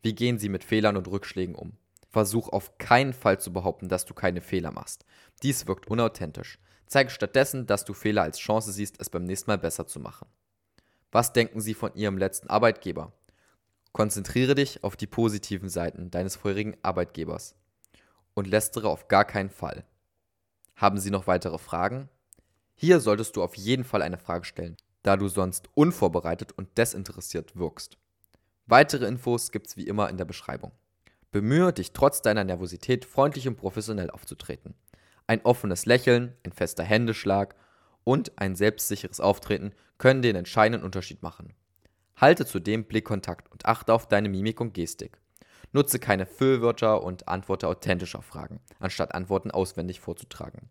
[0.00, 1.72] Wie gehen sie mit Fehlern und Rückschlägen um?
[2.08, 5.04] Versuch auf keinen Fall zu behaupten, dass du keine Fehler machst.
[5.42, 6.60] Dies wirkt unauthentisch.
[6.86, 10.28] Zeige stattdessen, dass du Fehler als Chance siehst, es beim nächsten Mal besser zu machen.
[11.10, 13.12] Was denken sie von ihrem letzten Arbeitgeber?
[13.90, 17.56] Konzentriere dich auf die positiven Seiten deines vorherigen Arbeitgebers
[18.34, 19.84] und lästere auf gar keinen Fall.
[20.76, 22.08] Haben Sie noch weitere Fragen?
[22.82, 27.54] Hier solltest du auf jeden Fall eine Frage stellen, da du sonst unvorbereitet und desinteressiert
[27.54, 27.98] wirkst.
[28.64, 30.72] Weitere Infos gibt's wie immer in der Beschreibung.
[31.30, 34.72] Bemühe dich trotz deiner Nervosität freundlich und professionell aufzutreten.
[35.26, 37.54] Ein offenes Lächeln, ein fester Händeschlag
[38.02, 41.52] und ein selbstsicheres Auftreten können den entscheidenden Unterschied machen.
[42.16, 45.18] Halte zudem Blickkontakt und achte auf deine Mimik und Gestik.
[45.72, 50.70] Nutze keine Füllwörter und antworte authentisch auf Fragen, anstatt Antworten auswendig vorzutragen.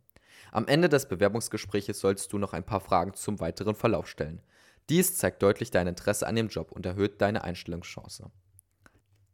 [0.51, 4.41] Am Ende des Bewerbungsgespräches solltest du noch ein paar Fragen zum weiteren Verlauf stellen.
[4.89, 8.31] Dies zeigt deutlich dein Interesse an dem Job und erhöht deine Einstellungschance.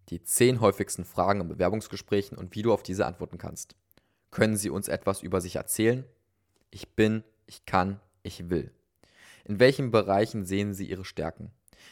[0.09, 3.75] Die zehn häufigsten Fragen in Bewerbungsgesprächen und wie du auf diese antworten kannst.
[4.31, 6.03] Können Sie uns etwas über sich erzählen?
[6.69, 8.71] Ich bin, ich kann, ich will.
[9.45, 11.51] In welchen Bereichen sehen Sie Ihre Stärken?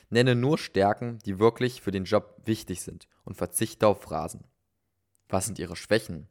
[0.09, 4.43] Nenne nur Stärken, die wirklich für den Job wichtig sind und verzichte auf Phrasen.
[5.29, 6.27] Was sind Ihre Schwächen?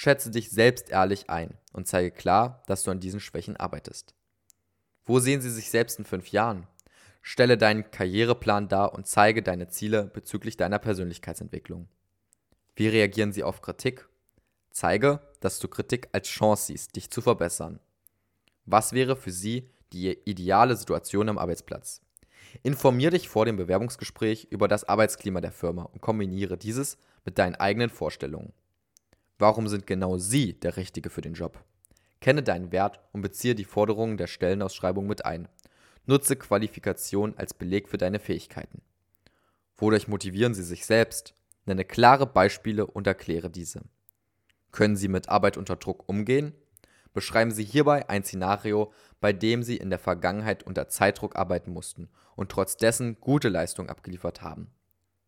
[0.00, 4.14] Schätze dich selbst ehrlich ein und zeige klar, dass du an diesen Schwächen arbeitest.
[5.04, 6.68] Wo sehen Sie sich selbst in fünf Jahren?
[7.20, 11.88] Stelle deinen Karriereplan dar und zeige deine Ziele bezüglich deiner Persönlichkeitsentwicklung.
[12.76, 14.08] Wie reagieren Sie auf Kritik?
[14.70, 17.80] Zeige, dass du Kritik als Chance siehst, dich zu verbessern.
[18.66, 22.02] Was wäre für Sie die ideale Situation am Arbeitsplatz?
[22.62, 27.56] Informier dich vor dem Bewerbungsgespräch über das Arbeitsklima der Firma und kombiniere dieses mit deinen
[27.56, 28.52] eigenen Vorstellungen.
[29.38, 31.64] Warum sind genau Sie der Richtige für den Job?
[32.20, 35.48] Kenne deinen Wert und beziehe die Forderungen der Stellenausschreibung mit ein.
[36.06, 38.82] Nutze Qualifikation als Beleg für deine Fähigkeiten.
[39.76, 41.34] Wodurch motivieren Sie sich selbst?
[41.66, 43.82] Nenne klare Beispiele und erkläre diese.
[44.72, 46.54] Können Sie mit Arbeit unter Druck umgehen?
[47.14, 52.08] beschreiben Sie hierbei ein Szenario, bei dem Sie in der Vergangenheit unter Zeitdruck arbeiten mussten
[52.36, 54.70] und trotz dessen gute Leistung abgeliefert haben.